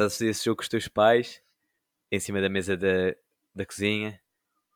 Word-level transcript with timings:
estás 0.00 0.14
a 0.14 0.16
fazer 0.16 0.30
esse 0.30 0.44
jogo 0.44 0.56
com 0.56 0.62
os 0.62 0.68
teus 0.68 0.88
pais, 0.88 1.42
em 2.10 2.18
cima 2.18 2.40
da 2.40 2.48
mesa 2.48 2.74
da, 2.76 3.14
da 3.54 3.66
cozinha. 3.66 4.18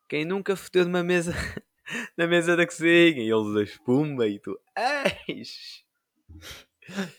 Quem 0.07 0.23
nunca 0.23 0.55
foteu 0.55 0.85
numa 0.85 1.03
mesa, 1.03 1.33
na 2.15 2.27
mesa 2.27 2.55
da 2.55 2.65
cozinha? 2.65 3.23
E 3.23 3.31
eles 3.31 3.53
dois, 3.53 3.77
pumba, 3.77 4.27
e 4.27 4.39
tu, 4.39 4.59
eis! 5.27 5.83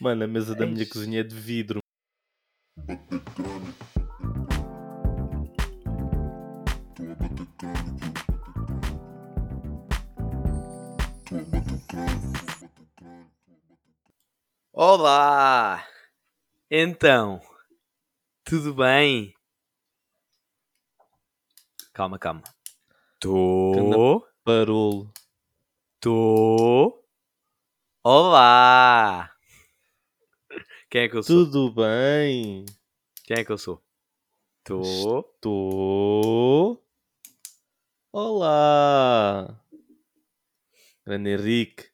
Mano, 0.00 0.24
a 0.24 0.26
mesa 0.28 0.54
da 0.54 0.66
minha 0.66 0.82
Eish. 0.82 0.92
cozinha 0.92 1.20
é 1.20 1.24
de 1.24 1.34
vidro. 1.34 1.80
Olá! 14.72 15.84
Então, 16.70 17.40
tudo 18.46 18.72
bem? 18.72 19.34
Calma, 21.92 22.16
calma. 22.16 22.44
Tô, 23.18 24.24
Parolo. 24.44 25.12
tô. 25.98 27.04
Olá! 28.04 29.34
Quem 30.88 31.02
é 31.02 31.08
que 31.08 31.16
eu 31.16 31.24
sou? 31.24 31.44
Tudo 31.44 31.74
bem? 31.74 32.64
Quem 33.24 33.38
é 33.38 33.44
que 33.44 33.50
eu 33.50 33.58
sou? 33.58 33.82
Tô. 34.62 35.24
Tô. 35.40 36.80
Olá! 38.12 39.60
Grande 41.04 41.30
Henrique. 41.30 41.90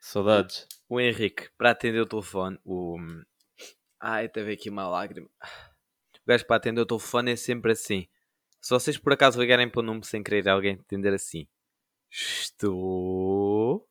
Saudades. 0.00 0.68
O 0.88 1.00
Henrique, 1.00 1.50
para 1.58 1.72
atender 1.72 2.00
o 2.00 2.06
telefone, 2.06 2.60
o. 2.64 2.96
Ai, 3.98 4.28
teve 4.28 4.52
aqui 4.52 4.70
uma 4.70 4.88
lágrima. 4.88 5.28
Gajo 6.30 6.46
para 6.46 6.58
atender 6.58 6.80
o 6.80 6.86
telefone 6.86 7.32
é 7.32 7.36
sempre 7.36 7.72
assim. 7.72 8.06
Se 8.60 8.70
vocês 8.70 8.96
por 8.96 9.12
acaso 9.12 9.40
ligarem 9.40 9.68
para 9.68 9.80
o 9.80 9.82
número 9.82 10.06
sem 10.06 10.22
querer 10.22 10.48
alguém 10.48 10.74
atender 10.74 11.12
assim. 11.12 11.48
Estou. 12.08 13.84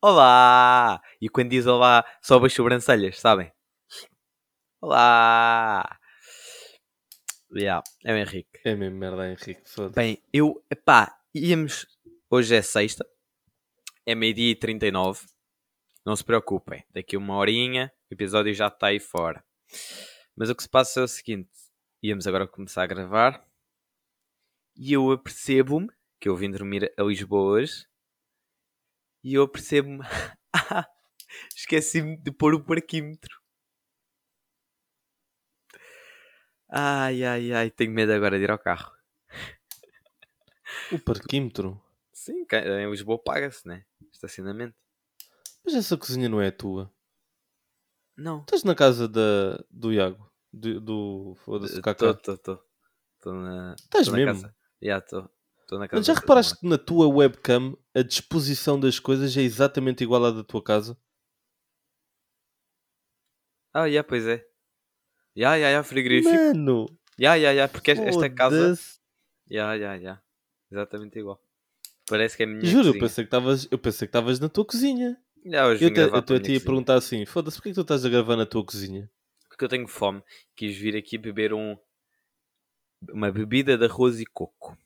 Olá! 0.00 0.98
E 1.20 1.28
quando 1.28 1.50
diz 1.50 1.66
olá, 1.66 2.02
sobe 2.22 2.46
as 2.46 2.54
sobrancelhas, 2.54 3.20
sabem? 3.20 3.52
Olá! 4.80 5.98
Yeah, 7.54 7.82
é 8.02 8.14
o 8.14 8.16
Henrique. 8.16 8.60
É 8.64 8.74
mesmo 8.74 8.96
merda, 8.96 9.28
Henrique. 9.28 9.62
Foda-se. 9.66 9.94
Bem, 9.94 10.22
eu, 10.32 10.64
epá, 10.70 11.18
íamos. 11.34 11.86
Hoje 12.30 12.56
é 12.56 12.62
sexta, 12.62 13.06
é 14.06 14.14
meio-dia 14.14 14.52
e 14.52 14.56
39. 14.56 15.26
Não 16.04 16.16
se 16.16 16.24
preocupem, 16.24 16.82
daqui 16.90 17.14
uma 17.14 17.36
horinha 17.36 17.92
o 18.10 18.14
episódio 18.14 18.54
já 18.54 18.68
está 18.68 18.86
aí 18.86 18.98
fora. 18.98 19.44
Mas 20.36 20.50
o 20.50 20.54
que 20.54 20.62
se 20.62 20.68
passa 20.68 21.00
é 21.00 21.02
o 21.04 21.08
seguinte: 21.08 21.50
íamos 22.02 22.26
agora 22.26 22.46
começar 22.46 22.82
a 22.82 22.86
gravar 22.86 23.46
e 24.76 24.92
eu 24.92 25.10
apercebo-me 25.12 25.88
que 26.18 26.28
eu 26.28 26.36
vim 26.36 26.50
dormir 26.50 26.92
a 26.96 27.02
Lisboa 27.02 27.42
hoje 27.42 27.86
e 29.22 29.34
eu 29.34 29.44
apercebo-me, 29.44 30.00
ah, 30.52 30.86
esqueci-me 31.54 32.16
de 32.16 32.32
pôr 32.32 32.54
o 32.54 32.64
parquímetro. 32.64 33.40
Ai, 36.68 37.22
ai, 37.24 37.52
ai, 37.52 37.70
tenho 37.70 37.92
medo 37.92 38.12
agora 38.12 38.36
de 38.36 38.44
ir 38.44 38.50
ao 38.50 38.58
carro. 38.58 38.92
O 40.90 40.98
parquímetro. 40.98 41.80
Sim, 42.12 42.44
em 42.52 42.90
Lisboa 42.90 43.18
paga-se, 43.18 43.66
né? 43.66 43.84
Estacionamento. 44.12 44.74
Mas 45.64 45.74
essa 45.74 45.96
cozinha 45.96 46.28
não 46.28 46.42
é 46.42 46.50
tua. 46.50 46.92
Não. 48.16 48.40
Estás 48.40 48.62
na 48.64 48.74
casa 48.74 49.08
da, 49.08 49.62
do 49.70 49.92
Iago. 49.92 50.30
Do, 50.52 50.80
do 50.80 51.34
foda-se, 51.44 51.78
Estou, 51.78 51.82
Kaká. 51.82 52.10
estou, 52.10 52.34
estou. 52.34 52.62
Estou. 53.16 53.34
Estás 53.74 54.08
mesmo? 54.08 54.26
Casa. 54.42 54.56
Já 54.80 54.98
estou. 54.98 55.30
Estou 55.60 55.78
na 55.78 55.88
casa. 55.88 55.98
Mas 56.00 56.06
já 56.06 56.14
reparaste 56.14 56.60
que 56.60 56.68
na 56.68 56.78
tua 56.78 57.08
webcam 57.08 57.76
a 57.94 58.02
disposição 58.02 58.78
das 58.78 58.98
coisas 59.00 59.36
é 59.36 59.40
exatamente 59.42 60.04
igual 60.04 60.24
à 60.26 60.30
da 60.30 60.44
tua 60.44 60.62
casa? 60.62 60.96
Ah, 63.72 63.90
já, 63.90 64.04
pois 64.04 64.26
é. 64.26 64.46
Já, 65.34 65.58
já, 65.58 65.72
já, 65.72 65.82
frigorífico. 65.82 66.32
Mano! 66.32 66.86
Já, 67.18 67.38
já, 67.38 67.54
já, 67.54 67.68
porque 67.68 67.90
esta 67.90 68.30
casa. 68.30 68.78
Já, 69.50 69.76
já, 69.78 69.98
já. 69.98 70.22
Exatamente 70.70 71.18
igual. 71.18 71.40
Parece 72.06 72.36
que 72.36 72.42
é 72.42 72.46
a 72.46 72.48
minha. 72.48 72.64
Juro, 72.64 72.88
eu 72.88 72.92
cozinha. 72.92 73.00
pensei 73.00 73.24
que 73.24 73.28
estavas, 73.28 73.68
eu 73.70 73.78
pensei 73.78 74.06
que 74.06 74.10
estavas 74.10 74.38
na 74.38 74.48
tua 74.48 74.64
cozinha. 74.64 75.16
Hoje 75.44 75.84
Eu 75.84 75.92
para 75.92 76.02
a 76.04 76.04
ia 76.06 76.22
cozinha. 76.40 76.60
perguntar 76.60 76.94
assim: 76.94 77.26
foda-se, 77.26 77.56
porquê 77.56 77.70
que 77.70 77.74
tu 77.74 77.82
estás 77.82 78.04
a 78.04 78.08
gravar 78.08 78.36
na 78.36 78.46
tua 78.46 78.64
cozinha? 78.64 79.10
Porque 79.48 79.64
eu 79.64 79.68
tenho 79.68 79.86
fome. 79.86 80.22
Quis 80.56 80.76
vir 80.76 80.96
aqui 80.96 81.18
beber 81.18 81.52
um. 81.52 81.76
Uma 83.12 83.30
bebida 83.30 83.76
de 83.76 83.84
arroz 83.84 84.18
e 84.20 84.24
coco. 84.24 84.76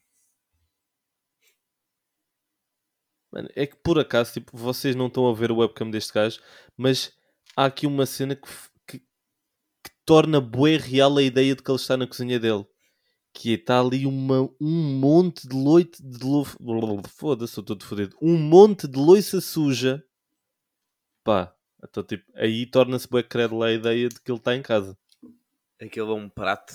Mano, 3.31 3.49
é 3.55 3.67
que 3.67 3.77
por 3.77 3.99
acaso, 3.99 4.33
tipo, 4.33 4.57
vocês 4.57 4.97
não 4.97 5.07
estão 5.07 5.29
a 5.29 5.35
ver 5.35 5.53
o 5.53 5.59
webcam 5.59 5.91
deste 5.91 6.13
gajo, 6.13 6.41
mas 6.77 7.13
há 7.55 7.67
aqui 7.67 7.87
uma 7.87 8.07
cena 8.07 8.35
que, 8.35 8.49
que, 8.87 8.99
que 8.99 9.91
torna 10.05 10.41
bué 10.41 10.77
real 10.77 11.17
a 11.19 11.23
ideia 11.23 11.55
de 11.55 11.63
que 11.63 11.71
ele 11.71 11.77
está 11.77 11.97
na 11.97 12.07
cozinha 12.07 12.41
dele. 12.41 12.67
Que 13.33 13.53
está 13.53 13.81
ali 13.81 14.07
uma, 14.07 14.49
um 14.61 14.99
monte 14.99 15.47
de 15.47 15.55
loite 15.55 16.03
de 16.03 16.25
lo... 16.25 16.45
Foda-se, 17.07 17.53
estou 17.53 17.63
todo 17.63 17.85
fodido. 17.85 18.17
Um 18.21 18.37
monte 18.37 18.89
de 18.89 18.99
loiça 18.99 19.41
suja. 19.41 20.03
Pá, 21.28 21.55
então 21.87 22.03
tipo, 22.03 22.25
aí 22.34 22.65
torna-se 22.65 23.06
bué 23.06 23.22
crédula 23.22 23.66
a 23.66 23.72
ideia 23.72 24.09
de 24.09 24.19
que 24.19 24.31
ele 24.31 24.39
está 24.39 24.56
em 24.56 24.62
casa. 24.62 24.97
Aquilo 25.78 26.12
é 26.12 26.15
um 26.15 26.27
prato, 26.27 26.72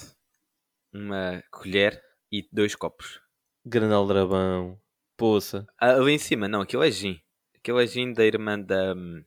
uma 0.94 1.44
colher 1.50 2.00
e 2.32 2.48
dois 2.52 2.76
copos. 2.76 3.20
Granal 3.66 4.06
Drabão. 4.06 4.80
Poça. 5.18 5.66
Ah, 5.80 5.96
Ali 5.96 6.12
em 6.12 6.20
cima, 6.20 6.48
não, 6.48 6.62
aquilo 6.62 6.84
é 6.84 6.92
gin. 6.92 7.20
Aquilo 7.56 7.80
é 7.80 7.88
gin 7.88 8.14
da 8.14 8.24
irmã 8.24 8.60
da. 8.60 8.94
hum, 8.94 9.26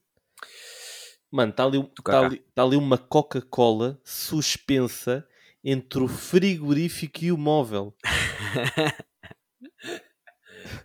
Mano, 1.28 1.50
está 1.50 1.64
ali, 1.64 1.90
tá 2.04 2.20
ali, 2.24 2.38
tá 2.54 2.62
ali 2.62 2.76
uma 2.76 2.96
Coca-Cola 2.96 4.00
suspensa 4.04 5.26
entre 5.64 6.04
o 6.04 6.06
frigorífico 6.06 7.24
e 7.24 7.32
o 7.32 7.36
móvel. 7.36 7.96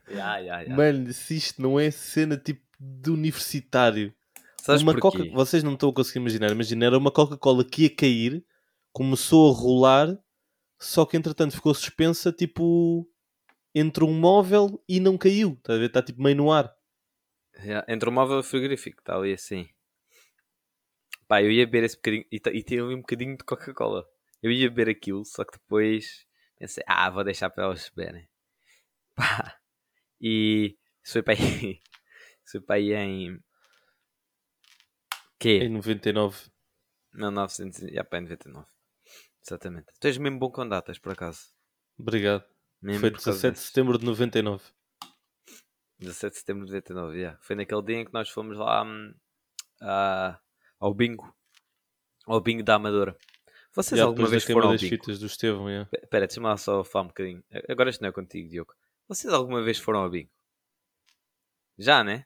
Ya, 0.10 0.38
ya, 0.40 0.62
ya. 0.62 0.76
Mano, 0.76 1.14
se 1.14 1.36
isto 1.38 1.62
não 1.62 1.80
é 1.80 1.92
cena 1.92 2.38
tipo 2.38 2.62
de 2.80 3.10
universitário. 3.12 4.14
Sabes 4.62 4.82
uma 4.84 4.94
porquê? 4.94 5.18
Coca... 5.18 5.32
Vocês 5.34 5.64
não 5.64 5.74
estão 5.74 5.90
a 5.90 5.94
conseguir 5.94 6.20
imaginar. 6.20 6.52
Imagina, 6.52 6.86
era 6.86 6.98
uma 6.98 7.12
Coca-Cola 7.12 7.66
que 7.66 7.84
ia 7.84 7.96
cair, 7.96 8.46
começou 8.92 9.52
a 9.52 9.58
rolar, 9.58 10.18
só 10.80 11.06
que 11.06 11.18
entretanto 11.18 11.56
ficou 11.56 11.74
suspensa 11.74 12.32
tipo 12.32 13.10
entre 13.74 14.04
um 14.04 14.14
móvel 14.14 14.84
e 14.88 15.00
não 15.00 15.18
caiu. 15.18 15.54
Está 15.54 15.74
a 15.74 15.78
ver? 15.78 15.86
Está 15.86 16.02
tipo 16.02 16.22
meio 16.22 16.36
no 16.36 16.52
ar. 16.52 16.72
Ya, 17.64 17.86
Entre 17.88 18.08
o 18.08 18.12
móvel 18.12 18.38
e 18.38 18.40
o 18.40 18.44
frigorífico, 18.44 19.00
está 19.00 19.16
ali 19.16 19.34
assim. 19.34 19.68
Pá, 21.28 21.42
eu 21.42 21.52
ia 21.52 21.66
beber 21.66 21.84
esse 21.84 21.96
bocadinho. 21.96 22.26
E, 22.32 22.36
e 22.36 22.64
tem 22.64 22.80
ali 22.80 22.94
um 22.94 23.02
bocadinho 23.02 23.38
de 23.38 23.44
Coca-Cola. 23.44 24.06
Eu 24.42 24.52
ia 24.52 24.70
beber 24.70 24.90
aquilo, 24.90 25.24
só 25.26 25.44
que 25.44 25.54
depois 25.54 26.26
pensei, 26.58 26.84
ah, 26.88 27.10
vou 27.10 27.24
deixar 27.24 27.50
para 27.50 27.66
elas 27.66 27.90
beberem. 27.96 28.28
Pá. 29.16 29.58
E 30.20 30.78
isso 31.04 31.14
foi 31.14 31.24
para 31.24 31.34
aí. 31.34 31.82
Isso 32.44 32.58
foi 32.58 32.62
para 32.62 32.76
aí 32.76 32.94
em. 32.94 33.40
Em 35.42 35.60
Quê? 35.60 35.68
99. 35.70 36.38
1900. 37.14 37.80
Já, 37.92 38.04
pá, 38.04 38.18
em 38.20 38.22
99. 38.22 38.68
Exatamente. 39.46 39.88
Tu 40.00 40.08
és 40.08 40.18
mesmo 40.18 40.38
bom 40.40 40.52
com 40.52 40.68
datas, 40.68 41.00
por 41.00 41.12
acaso. 41.12 41.40
Obrigado. 41.98 42.44
Mesmo 42.82 43.02
Foi 43.02 43.12
por 43.12 43.18
causa 43.22 43.32
17 43.52 43.56
de 43.56 43.60
setembro 43.66 43.98
de 43.98 44.06
99. 44.06 44.64
17 46.00 46.32
de 46.34 46.40
setembro 46.40 46.66
de 46.66 46.72
99, 46.72 47.18
yeah. 47.18 47.38
Foi 47.42 47.56
naquele 47.56 47.82
dia 47.84 47.96
em 47.98 48.06
que 48.06 48.14
nós 48.14 48.30
fomos 48.30 48.58
lá 48.58 48.84
hum, 48.84 49.14
a- 49.82 50.40
ao 50.80 50.94
bingo. 50.94 51.36
Ao 52.26 52.40
bingo 52.42 52.64
da 52.64 52.76
Amadora. 52.76 53.16
Vocês 53.74 54.00
alguma 54.02 54.28
vez 54.28 54.44
foram 54.44 54.68
ao 54.68 54.72
das 54.74 54.82
bingo? 54.82 54.96
fitas 54.96 55.20
do 55.20 55.26
Estevão, 55.28 55.70
yeah. 55.70 55.88
P- 55.90 56.08
Pera, 56.08 56.28
deixa-me 56.28 56.48
lá 56.48 56.58
só 56.58 56.84
falar 56.84 57.06
um 57.06 57.08
bocadinho. 57.10 57.44
Agora 57.70 57.90
isto 57.90 58.02
não 58.02 58.10
é 58.10 58.12
contigo, 58.12 58.50
Diogo. 58.50 58.74
Vocês 59.08 59.32
alguma 59.34 59.62
vez 59.64 59.78
foram 59.78 60.00
ao 60.02 60.10
bingo? 60.10 60.30
Já, 61.78 62.04
né? 62.04 62.26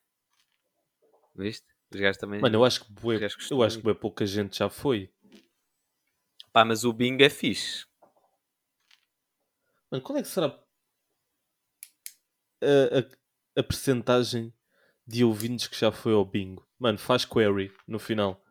Viste? 1.35 1.67
Os 1.95 2.01
gajos 2.01 2.17
também... 2.17 2.41
Mano, 2.41 2.57
eu 2.57 2.65
acho 2.65 2.83
que 2.83 2.91
bué, 2.91 3.17
eu 3.49 3.63
acho 3.63 3.77
que 3.77 3.83
bué 3.83 3.93
pouca 3.93 4.25
gente 4.25 4.57
já 4.57 4.69
foi. 4.69 5.09
Pá, 6.51 6.65
mas 6.65 6.83
o 6.83 6.91
bingo 6.91 7.23
é 7.23 7.29
fixe. 7.29 7.85
Mano, 9.89 10.03
qual 10.03 10.17
é 10.17 10.21
que 10.21 10.27
será 10.27 10.47
a, 12.61 12.99
a, 12.99 13.59
a 13.59 13.63
percentagem 13.63 14.53
de 15.07 15.23
ouvintes 15.23 15.67
que 15.67 15.79
já 15.79 15.89
foi 15.89 16.11
ao 16.13 16.25
bingo? 16.25 16.67
Mano, 16.77 16.97
faz 16.97 17.23
query 17.23 17.71
no 17.87 17.97
final. 17.97 18.43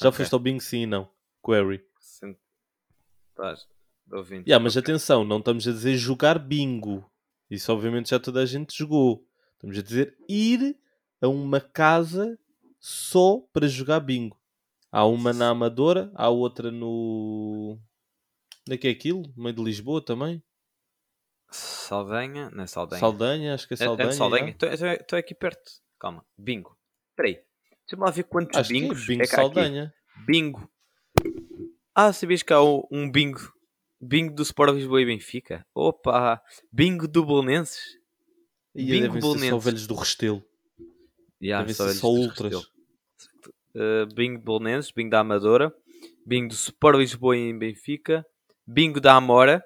Já 0.00 0.08
Ok. 0.08 0.18
foste 0.18 0.32
ao 0.32 0.38
bingo 0.38 0.60
sim 0.60 0.82
e 0.82 0.86
não? 0.86 1.10
Query. 1.44 1.84
Estás 3.30 3.66
ouvindo? 4.12 4.46
Yeah, 4.46 4.62
mas 4.62 4.76
atenção, 4.76 5.24
não 5.24 5.38
estamos 5.38 5.66
a 5.66 5.72
dizer 5.72 5.96
jogar 5.96 6.38
bingo. 6.38 7.10
Isso 7.50 7.72
obviamente 7.72 8.10
já 8.10 8.20
toda 8.20 8.40
a 8.40 8.46
gente 8.46 8.78
jogou. 8.78 9.26
Estamos 9.54 9.76
a 9.76 9.82
dizer 9.82 10.16
ir 10.28 10.78
a 11.20 11.26
uma 11.26 11.60
casa 11.60 12.38
só 12.82 13.38
para 13.52 13.68
jogar 13.68 14.00
bingo. 14.00 14.36
Há 14.90 15.06
uma 15.06 15.32
na 15.32 15.48
Amadora, 15.50 16.10
há 16.16 16.28
outra 16.28 16.70
no. 16.72 17.78
Onde 18.68 18.74
é 18.74 18.76
que 18.76 18.88
é 18.88 18.90
aquilo? 18.90 19.22
No 19.36 19.44
meio 19.44 19.54
de 19.56 19.62
Lisboa 19.62 20.04
também? 20.04 20.42
Saldanha, 21.50 22.50
não 22.50 22.64
é 22.64 22.66
Saldanha. 22.66 23.00
Saldanha, 23.00 23.54
acho 23.54 23.68
que 23.68 23.74
é 23.74 23.76
É- 23.76 23.78
Saldanha. 23.78 24.06
É, 24.08 24.10
de 24.10 24.16
Saldanha. 24.16 24.56
Estou 25.00 25.18
aqui 25.18 25.34
perto. 25.34 25.70
Calma. 25.98 26.24
Bingo. 26.36 26.76
Espera 27.10 27.28
aí. 27.28 27.34
Deixa-me 27.86 28.04
lá 28.04 28.10
ver 28.10 28.24
quantos 28.24 28.58
Acho 28.58 28.70
que 28.70 28.76
é 28.76 28.80
bingos 28.80 29.06
Bingo 29.06 29.22
é 29.22 29.24
há 29.24 29.26
aqui. 29.26 29.34
Saldanha. 29.36 29.94
Bingo. 30.26 30.70
Ah, 31.94 32.12
sabias 32.12 32.42
que 32.42 32.52
há 32.52 32.60
um 32.62 33.10
bingo? 33.10 33.52
Bingo 34.00 34.34
do 34.34 34.42
Sport 34.42 34.74
Lisboa 34.74 35.00
e 35.02 35.06
Benfica? 35.06 35.64
Opa! 35.74 36.42
Bingo 36.72 37.06
do 37.06 37.24
Bolonenses? 37.24 37.98
E 38.74 38.84
Bingo 38.86 39.02
devem 39.02 39.20
ser 39.20 39.20
só 39.20 39.28
Bolonenses. 39.34 39.64
velhos 39.64 39.86
do 39.86 39.94
Restelo. 39.94 40.44
Yeah, 41.40 41.62
devem 41.62 41.74
só 41.74 41.88
ser 41.88 41.94
só 41.94 42.08
ultras. 42.08 42.71
Uh, 43.74 44.06
bingo 44.14 44.38
de 44.38 44.44
Bolonenses, 44.44 44.90
bingo 44.90 45.10
da 45.10 45.20
Amadora, 45.20 45.74
bingo 46.26 46.48
do 46.48 46.54
Sport 46.54 46.98
Lisboa 46.98 47.36
em 47.36 47.58
Benfica, 47.58 48.24
bingo 48.66 49.00
da 49.00 49.14
Amora, 49.14 49.64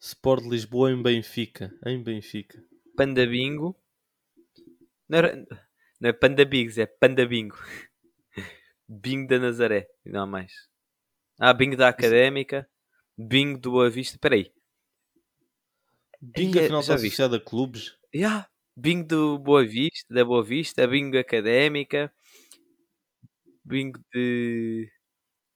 Sport 0.00 0.44
Lisboa 0.44 0.90
em 0.92 1.02
Benfica. 1.02 1.72
Em 1.84 2.02
Benfica. 2.02 2.62
Panda 2.96 3.26
Bingo. 3.26 3.76
Não, 5.08 5.18
era- 5.18 5.46
não 6.00 6.08
é 6.10 6.12
Panda 6.12 6.44
Bigs, 6.44 6.78
é 6.78 6.86
Panda 6.86 7.24
Bingo. 7.26 7.56
bingo 8.88 9.28
da 9.28 9.38
Nazaré, 9.38 9.88
não 10.04 10.22
há 10.22 10.26
mais. 10.26 10.52
Ah, 11.38 11.52
bingo 11.52 11.76
da 11.76 11.88
Académica, 11.88 12.68
bingo 13.16 13.58
do 13.58 13.70
Boa 13.72 13.88
Vista. 13.90 14.16
Espera 14.16 14.34
aí. 14.34 14.50
Bingo 16.20 16.58
afinal 16.58 16.80
está 16.80 16.94
associado 16.94 17.36
a 17.36 17.40
clubes. 17.40 17.96
Yeah. 18.14 18.48
Bingo 18.76 19.06
do 19.06 19.38
Boa 19.38 19.64
Vista, 19.64 20.12
da 20.12 20.24
Boa 20.24 20.42
Vista, 20.44 20.86
bingo 20.86 21.18
Académica, 21.18 22.12
bingo 23.66 23.98
de 24.14 24.88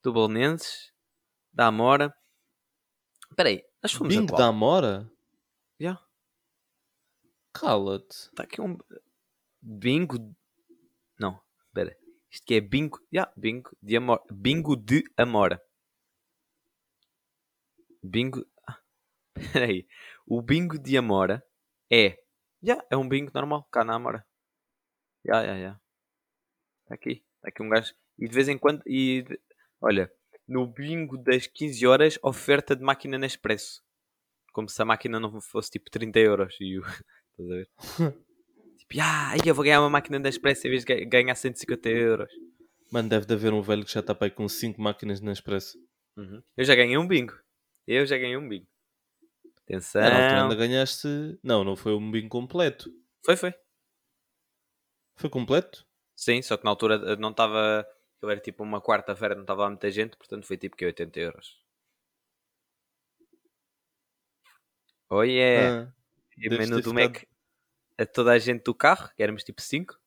do 0.03 0.13
Bolonenses, 0.13 0.93
da 1.53 1.67
Amora. 1.69 2.13
Espera 3.31 3.49
aí, 3.49 3.63
nós 3.83 3.93
fomos 3.93 4.15
Bingo 4.15 4.35
a 4.35 4.39
da 4.39 4.45
qual? 4.45 4.49
Amora? 4.49 5.11
Yeah. 5.81 6.05
Cala-te. 7.53 8.17
Está 8.17 8.43
aqui 8.43 8.61
um 8.61 8.77
bingo. 9.63 10.35
Não, 11.19 11.41
espera. 11.67 11.97
Isto 12.31 12.47
que 12.47 12.55
é 12.55 12.61
bingo. 12.61 12.99
Yeah, 13.13 13.33
bingo 13.37 13.71
de 13.81 13.97
Amora. 13.97 14.23
Bingo 14.33 14.77
de 14.77 15.05
Amora. 15.17 15.63
Bingo. 18.03 18.45
Ah, 18.67 18.81
Espera 19.37 19.67
aí. 19.67 19.87
O 20.27 20.43
bingo 20.43 20.79
de 20.79 20.97
Amora 20.97 21.45
é. 21.91 22.19
Yeah, 22.63 22.85
é 22.91 22.97
um 22.97 23.09
bingo 23.09 23.31
normal, 23.35 23.65
cá 23.71 23.85
na 23.85 23.95
Amora. 23.95 24.27
Yeah, 25.25 25.43
yeah, 25.45 25.59
yeah. 25.61 25.81
Está 26.85 26.95
aqui. 26.95 27.25
Aqui 27.43 27.63
um 27.63 27.69
gajo. 27.69 27.95
E 28.19 28.29
de 28.29 28.35
vez 28.35 28.49
em 28.49 28.59
quando. 28.59 28.83
E, 28.87 29.25
Olha, 29.81 30.11
no 30.47 30.67
bingo 30.67 31.17
das 31.17 31.47
15 31.47 31.87
horas, 31.87 32.19
oferta 32.23 32.77
de 32.77 32.83
máquina 32.83 33.17
Nespresso. 33.19 33.83
Como 34.53 34.69
se 34.69 34.81
a 34.83 34.85
máquina 34.85 35.19
não 35.21 35.41
fosse 35.41 35.71
tipo 35.71 35.91
30 35.91 36.19
euros. 36.19 36.57
E 36.61 36.79
o... 36.79 36.83
Estás 37.39 37.51
a 37.51 37.55
ver? 37.55 37.71
Tipo, 38.81 39.03
ah, 39.03 39.35
eu 39.47 39.55
vou 39.55 39.63
ganhar 39.65 39.81
uma 39.81 39.89
máquina 39.91 40.19
da 40.19 40.29
Expresso 40.29 40.67
em 40.67 40.71
vez 40.71 40.85
de 40.85 40.95
ga- 40.95 41.05
ganhar 41.09 41.35
150 41.37 41.89
euros. 41.89 42.33
Mano, 42.91 43.09
deve 43.09 43.25
de 43.25 43.33
haver 43.35 43.53
um 43.53 43.63
velho 43.63 43.85
que 43.85 43.93
já 43.93 44.01
está 44.01 44.17
aí 44.21 44.31
com 44.33 44.49
5 44.49 44.83
máquinas 44.83 45.21
na 45.21 45.31
Expresso. 45.33 45.79
Eu 46.57 46.65
já 46.65 46.75
ganhei 46.75 46.99
um 46.99 47.07
bingo. 47.07 47.33
Eu 47.87 48.05
já 48.05 48.19
ganhei 48.19 48.37
um 48.37 48.49
bingo. 48.49 48.67
Atenção. 49.63 50.03
Na 50.03 50.09
altura 50.25 50.43
ainda 50.43 50.55
ganhaste. 50.57 51.07
Não, 51.43 51.63
não 51.63 51.77
foi 51.77 51.95
um 51.95 52.11
bingo 52.11 52.29
completo. 52.29 52.91
Foi, 53.25 53.37
foi. 53.37 53.55
Foi 55.15 55.31
completo? 55.31 55.87
Sim, 56.21 56.43
só 56.43 56.59
que 56.59 56.65
na 56.65 56.71
altura 56.71 56.97
eh, 57.13 57.17
não 57.17 57.31
estava. 57.31 57.87
Eu 58.21 58.29
era 58.29 58.39
tipo 58.39 58.63
uma 58.63 58.79
quarta-feira, 58.79 59.35
não 59.35 59.41
estava 59.41 59.63
lá 59.63 59.71
muita 59.71 59.91
gente, 59.91 60.19
portanto 60.19 60.47
foi 60.47 60.59
tipo 60.59 60.77
que 60.77 60.85
80 60.85 61.19
euros. 61.19 61.59
Oh 65.09 65.23
yeah! 65.23 65.89
Ah, 65.89 65.93
E 66.37 66.49
o 66.49 66.59
menu 66.59 66.83
do 66.83 66.93
Mac 66.93 67.25
a 67.99 68.05
toda 68.05 68.33
a 68.33 68.39
gente 68.39 68.65
do 68.65 68.75
carro, 68.75 69.11
que 69.17 69.23
éramos 69.23 69.43
tipo 69.43 69.63
5. 69.63 69.99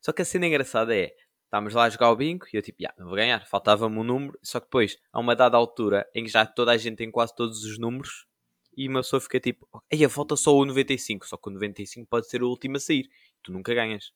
Só 0.00 0.12
que 0.12 0.22
a 0.22 0.24
cena 0.24 0.46
engraçada 0.46 0.96
é, 0.96 1.12
estávamos 1.44 1.74
lá 1.74 1.84
a 1.84 1.90
jogar 1.90 2.12
o 2.12 2.16
bingo 2.16 2.46
e 2.52 2.56
eu 2.56 2.62
tipo, 2.62 2.80
já, 2.80 2.94
não 2.96 3.06
vou 3.06 3.16
ganhar, 3.16 3.44
faltava-me 3.48 3.98
um 3.98 4.04
número. 4.04 4.38
Só 4.44 4.60
que 4.60 4.66
depois, 4.66 4.96
há 5.12 5.18
uma 5.18 5.34
dada 5.34 5.56
altura 5.56 6.08
em 6.14 6.22
que 6.22 6.30
já 6.30 6.46
toda 6.46 6.70
a 6.70 6.76
gente 6.76 6.98
tem 6.98 7.10
quase 7.10 7.34
todos 7.34 7.64
os 7.64 7.78
números 7.78 8.28
e 8.76 8.88
uma 8.88 9.00
pessoa 9.00 9.20
fica 9.20 9.40
tipo, 9.40 9.68
ei, 9.90 10.08
falta 10.08 10.36
só 10.36 10.54
o 10.54 10.64
95. 10.64 11.26
Só 11.26 11.36
que 11.36 11.48
o 11.48 11.52
95 11.52 12.06
pode 12.08 12.28
ser 12.28 12.44
o 12.44 12.48
último 12.48 12.76
a 12.76 12.80
sair. 12.80 13.10
Tu 13.42 13.50
nunca 13.52 13.74
ganhas. 13.74 14.12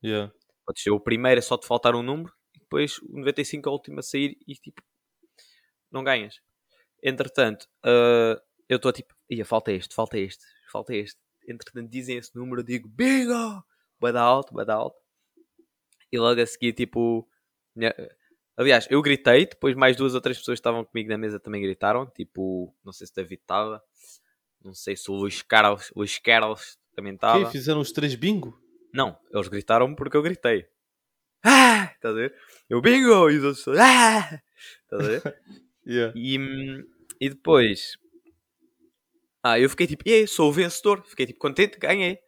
yeah. 0.00 0.32
Pode 0.66 0.80
ser 0.80 0.90
o 0.90 1.00
primeiro, 1.00 1.38
é 1.38 1.42
só 1.42 1.56
te 1.58 1.66
faltar 1.66 1.94
um 1.94 2.02
número 2.02 2.32
e 2.54 2.58
depois 2.60 2.98
o 3.02 3.18
95 3.18 3.68
é 3.68 3.70
o 3.70 3.74
último 3.74 4.00
a 4.00 4.02
sair 4.02 4.36
e 4.46 4.54
tipo, 4.54 4.82
não 5.90 6.02
ganhas. 6.02 6.40
Entretanto, 7.02 7.66
ah, 7.84 8.40
eu 8.68 8.76
estou 8.76 8.92
tipo, 8.92 9.14
ia, 9.30 9.44
falta 9.44 9.72
este, 9.72 9.94
falta 9.94 10.18
este, 10.18 10.44
falta 10.72 10.94
este. 10.94 11.18
Entretanto, 11.46 11.90
dizem 11.90 12.16
esse 12.16 12.34
número, 12.34 12.60
eu 12.62 12.64
digo, 12.64 12.88
bingo! 12.88 13.62
Vai 14.00 14.12
dar 14.12 14.22
alto, 14.22 14.54
vai 14.54 14.64
dar 14.64 14.76
alto. 14.76 14.96
E 16.10 16.18
logo 16.18 16.40
a 16.40 16.46
seguir, 16.46 16.72
tipo, 16.72 17.28
minha- 17.76 17.94
aliás, 18.56 18.86
eu 18.90 19.02
gritei, 19.02 19.46
depois 19.46 19.74
mais 19.76 19.96
duas 19.96 20.14
ou 20.14 20.20
três 20.20 20.38
pessoas 20.38 20.56
que 20.56 20.60
estavam 20.60 20.84
comigo 20.84 21.10
na 21.10 21.18
mesa 21.18 21.38
também 21.38 21.60
gritaram, 21.60 22.06
tipo, 22.06 22.74
não 22.82 22.92
sei 22.92 23.06
se 23.06 23.14
David 23.14 23.42
estava, 23.42 23.82
não 24.62 24.72
sei 24.72 24.96
se 24.96 25.10
o 25.10 25.14
Luís 25.14 25.42
Carlos, 25.42 25.92
Luís 25.94 26.18
Carlos 26.18 26.78
também 26.94 27.14
estava. 27.14 27.50
Fizeram 27.50 27.80
os 27.80 27.92
três 27.92 28.14
bingo? 28.14 28.58
Não, 28.94 29.18
eles 29.32 29.48
gritaram 29.48 29.94
porque 29.94 30.16
eu 30.16 30.22
gritei. 30.22 30.66
Ah! 31.44 31.90
Estás 31.94 32.14
a 32.14 32.16
ver? 32.16 32.34
Eu 32.70 32.80
bingo! 32.80 33.28
E 33.28 33.36
os 33.38 33.44
outros 33.44 33.64
todos, 33.64 33.80
ah! 33.80 34.40
Estás 34.84 35.02
a 35.02 35.08
ver? 35.08 35.22
Yeah. 35.86 36.14
E, 36.16 36.38
hum, 36.38 36.82
e 37.20 37.28
depois. 37.28 37.98
Ah, 39.42 39.60
eu 39.60 39.68
fiquei 39.68 39.86
tipo, 39.86 40.02
ei, 40.06 40.26
sou 40.26 40.48
o 40.48 40.52
vencedor. 40.52 41.04
Fiquei 41.06 41.26
tipo 41.26 41.38
contente, 41.38 41.78
ganhei. 41.78 42.18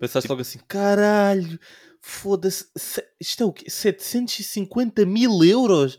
Pensaste 0.00 0.28
logo 0.28 0.42
assim, 0.42 0.58
caralho, 0.66 1.60
foda-se, 2.00 2.68
se- 2.76 3.06
isto 3.20 3.42
é 3.44 3.46
o 3.46 3.52
quê? 3.52 3.70
750 3.70 5.06
mil 5.06 5.44
euros? 5.44 5.96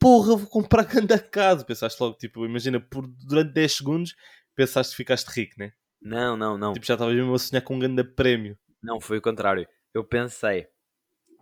Porra, 0.00 0.36
vou 0.36 0.46
comprar 0.46 0.84
grande 0.84 1.18
casa. 1.18 1.64
Pensaste 1.64 2.00
logo, 2.00 2.16
tipo, 2.16 2.46
imagina, 2.46 2.78
por, 2.78 3.04
durante 3.26 3.52
10 3.52 3.72
segundos, 3.72 4.14
pensaste 4.54 4.92
que 4.92 4.98
ficaste 4.98 5.26
rico, 5.28 5.54
né? 5.58 5.72
Não, 6.00 6.36
não, 6.36 6.56
não. 6.56 6.72
Tipo, 6.72 6.86
já 6.86 6.94
estavas 6.94 7.16
mesmo 7.16 7.34
a 7.34 7.38
sonhar 7.40 7.62
com 7.62 7.74
um 7.74 7.78
grande 7.80 8.04
prémio. 8.04 8.56
Não, 8.86 9.00
foi 9.00 9.18
o 9.18 9.20
contrário. 9.20 9.66
Eu 9.92 10.04
pensei, 10.04 10.68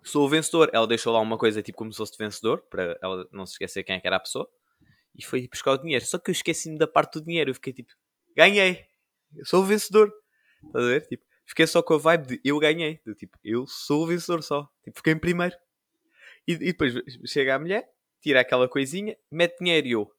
sou 0.02 0.24
o 0.24 0.28
vencedor. 0.30 0.70
Ela 0.72 0.86
deixou 0.86 1.12
lá 1.12 1.20
uma 1.20 1.36
coisa 1.36 1.62
tipo 1.62 1.76
como 1.76 1.92
se 1.92 1.98
fosse 1.98 2.16
vencedor, 2.16 2.62
para 2.70 2.98
ela 3.02 3.28
não 3.30 3.44
se 3.44 3.52
esquecer 3.52 3.84
quem 3.84 3.96
é 3.96 4.00
que 4.00 4.06
era 4.06 4.16
a 4.16 4.20
pessoa. 4.20 4.48
E 5.14 5.22
foi 5.22 5.42
tipo, 5.42 5.52
buscar 5.52 5.72
o 5.72 5.76
dinheiro. 5.76 6.02
Só 6.06 6.18
que 6.18 6.30
eu 6.30 6.32
esqueci-me 6.32 6.78
da 6.78 6.86
parte 6.86 7.18
do 7.18 7.24
dinheiro. 7.26 7.50
Eu 7.50 7.54
fiquei 7.54 7.74
tipo, 7.74 7.92
ganhei. 8.34 8.86
Eu 9.36 9.44
sou 9.44 9.60
o 9.62 9.66
vencedor. 9.66 10.10
Estás 10.64 10.84
a 10.86 10.88
ver? 10.88 11.06
Tipo, 11.06 11.22
fiquei 11.44 11.66
só 11.66 11.82
com 11.82 11.92
a 11.92 11.98
vibe 11.98 12.26
de 12.28 12.40
eu 12.42 12.58
ganhei. 12.58 12.98
Do 13.04 13.14
tipo, 13.14 13.38
eu 13.44 13.66
sou 13.66 14.04
o 14.04 14.06
vencedor 14.06 14.42
só. 14.42 14.66
Tipo, 14.82 14.96
fiquei 14.96 15.12
em 15.12 15.18
primeiro. 15.18 15.54
E, 16.48 16.52
e 16.52 16.56
depois 16.56 16.94
chega 17.26 17.56
a 17.56 17.58
mulher, 17.58 17.86
tira 18.22 18.40
aquela 18.40 18.66
coisinha, 18.70 19.18
mete 19.30 19.58
dinheiro 19.58 19.86
e 19.86 19.92
eu. 19.92 20.10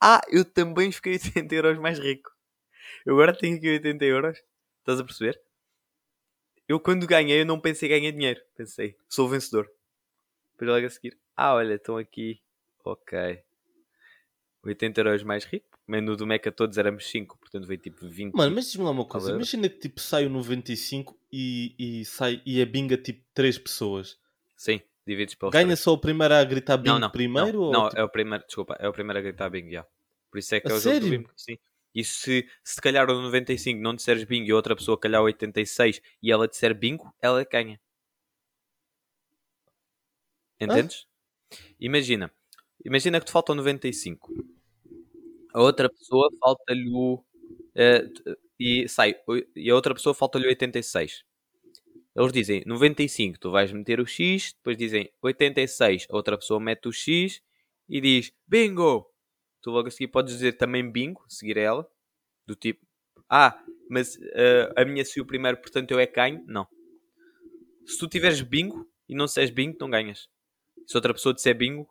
Ah, 0.00 0.22
eu 0.30 0.42
também 0.42 0.90
fiquei 0.90 1.12
80 1.12 1.54
euros 1.54 1.78
mais 1.78 1.98
rico. 1.98 2.30
Eu 3.04 3.12
agora 3.12 3.36
tenho 3.36 3.58
aqui 3.58 3.68
80 3.68 4.04
euros. 4.06 4.38
Estás 4.80 5.00
a 5.00 5.04
perceber? 5.04 5.38
Eu 6.68 6.78
quando 6.80 7.06
ganhei, 7.06 7.40
eu 7.40 7.46
não 7.46 7.60
pensei 7.60 7.88
em 7.88 8.00
ganhar 8.00 8.10
dinheiro. 8.12 8.40
Pensei, 8.56 8.96
sou 9.08 9.26
o 9.26 9.28
vencedor. 9.28 9.70
Depois 10.52 10.70
logo 10.70 10.86
a 10.86 10.90
seguir, 10.90 11.18
ah, 11.36 11.54
olha, 11.54 11.74
estão 11.74 11.96
aqui. 11.96 12.40
Ok. 12.84 13.42
80 14.64 15.00
euros 15.00 15.22
mais 15.22 15.44
rico. 15.44 15.66
Menu 15.86 16.16
do 16.16 16.26
Meca 16.26 16.52
todos 16.52 16.78
éramos 16.78 17.08
5, 17.10 17.36
portanto 17.38 17.66
veio 17.66 17.80
tipo 17.80 18.06
20. 18.08 18.32
Mano, 18.34 18.54
mas 18.54 18.66
diz-me 18.66 18.84
lá 18.84 18.90
uma 18.92 19.04
coisa. 19.04 19.32
Imagina 19.32 19.68
que 19.68 19.78
tipo 19.80 20.00
sai 20.00 20.24
o 20.26 20.30
95 20.30 21.18
e, 21.32 21.74
e 21.78 22.04
sai 22.04 22.40
e 22.46 22.60
é 22.60 22.64
binga 22.64 22.96
tipo 22.96 23.22
3 23.34 23.58
pessoas. 23.58 24.16
Sim, 24.56 24.80
divides 25.04 25.34
pelos 25.34 25.52
Ganha 25.52 25.66
três. 25.66 25.80
só 25.80 25.92
o 25.92 25.98
primeiro 25.98 26.32
a 26.34 26.44
gritar 26.44 26.76
bingo 26.76 26.90
não, 26.94 27.00
não, 27.00 27.10
primeiro? 27.10 27.58
Não, 27.58 27.60
ou, 27.66 27.72
não, 27.72 27.88
tipo, 27.88 28.00
é 28.00 28.04
o 28.04 28.08
primeiro, 28.08 28.44
desculpa, 28.46 28.76
é 28.78 28.88
o 28.88 28.92
primeiro 28.92 29.18
a 29.18 29.22
gritar 29.22 29.50
bingo, 29.50 29.70
já. 29.72 29.84
Por 30.30 30.38
isso 30.38 30.54
é 30.54 30.60
que 30.60 30.68
A 30.68 30.70
é 30.70 30.74
o 30.74 30.80
jogo 30.80 30.94
do 30.96 31.02
sério? 31.02 31.18
bingo. 31.18 31.30
Sim. 31.36 31.58
E 31.94 32.04
se, 32.04 32.48
se 32.64 32.80
calhar 32.80 33.08
o 33.10 33.22
95 33.22 33.80
não 33.82 33.94
disseres 33.94 34.24
bingo 34.24 34.48
e 34.48 34.52
outra 34.52 34.76
pessoa 34.76 34.98
calhar 34.98 35.20
o 35.22 35.24
86 35.26 36.00
e 36.22 36.30
ela 36.32 36.48
disser 36.48 36.74
bingo, 36.74 37.14
ela 37.20 37.44
ganha. 37.44 37.80
Entendes? 40.60 41.06
Imagina. 41.80 42.32
Imagina 42.84 43.20
que 43.20 43.26
te 43.26 43.32
falta 43.32 43.52
o 43.52 43.54
95. 43.56 44.32
A 45.54 45.60
outra 45.62 45.88
pessoa 45.90 46.28
falta-lhe 46.40 46.90
o. 46.94 47.24
t- 47.74 48.38
e 48.58 48.88
sai. 48.88 49.14
E 49.56 49.70
a 49.70 49.74
outra 49.74 49.94
pessoa 49.94 50.14
falta-lhe 50.14 50.46
o 50.46 50.48
86. 50.50 51.24
Eles 52.16 52.32
dizem 52.32 52.64
95, 52.66 53.40
tu 53.40 53.50
vais 53.52 53.72
meter 53.72 54.00
o 54.00 54.06
X, 54.06 54.54
depois 54.54 54.76
dizem 54.78 55.10
86, 55.22 56.06
a 56.10 56.16
outra 56.16 56.38
pessoa 56.38 56.60
mete 56.60 56.88
o 56.88 56.92
X 56.92 57.42
e 57.88 58.00
diz 58.02 58.32
bingo. 58.48 59.11
Tu 59.62 59.70
logo 59.70 59.88
a 59.88 59.90
seguir 59.90 60.08
podes 60.08 60.34
dizer 60.34 60.54
também 60.54 60.90
bingo, 60.90 61.24
seguir 61.28 61.56
ela, 61.56 61.88
do 62.46 62.54
tipo, 62.56 62.84
ah, 63.28 63.62
mas 63.88 64.18
eh, 64.34 64.72
a 64.76 64.84
minha 64.84 65.04
saiu 65.04 65.24
primeiro, 65.24 65.58
portanto 65.58 65.90
eu 65.92 65.98
é 66.00 66.06
que 66.06 66.14
ganho. 66.14 66.44
Não. 66.46 66.66
Se 67.86 67.98
tu 67.98 68.08
tiveres 68.08 68.40
bingo 68.40 68.90
e 69.08 69.14
não 69.14 69.26
disseres 69.26 69.50
bingo, 69.50 69.76
não 69.80 69.88
ganhas. 69.90 70.28
Se 70.86 70.96
outra 70.96 71.14
pessoa 71.14 71.34
disser 71.34 71.56
bingo, 71.56 71.88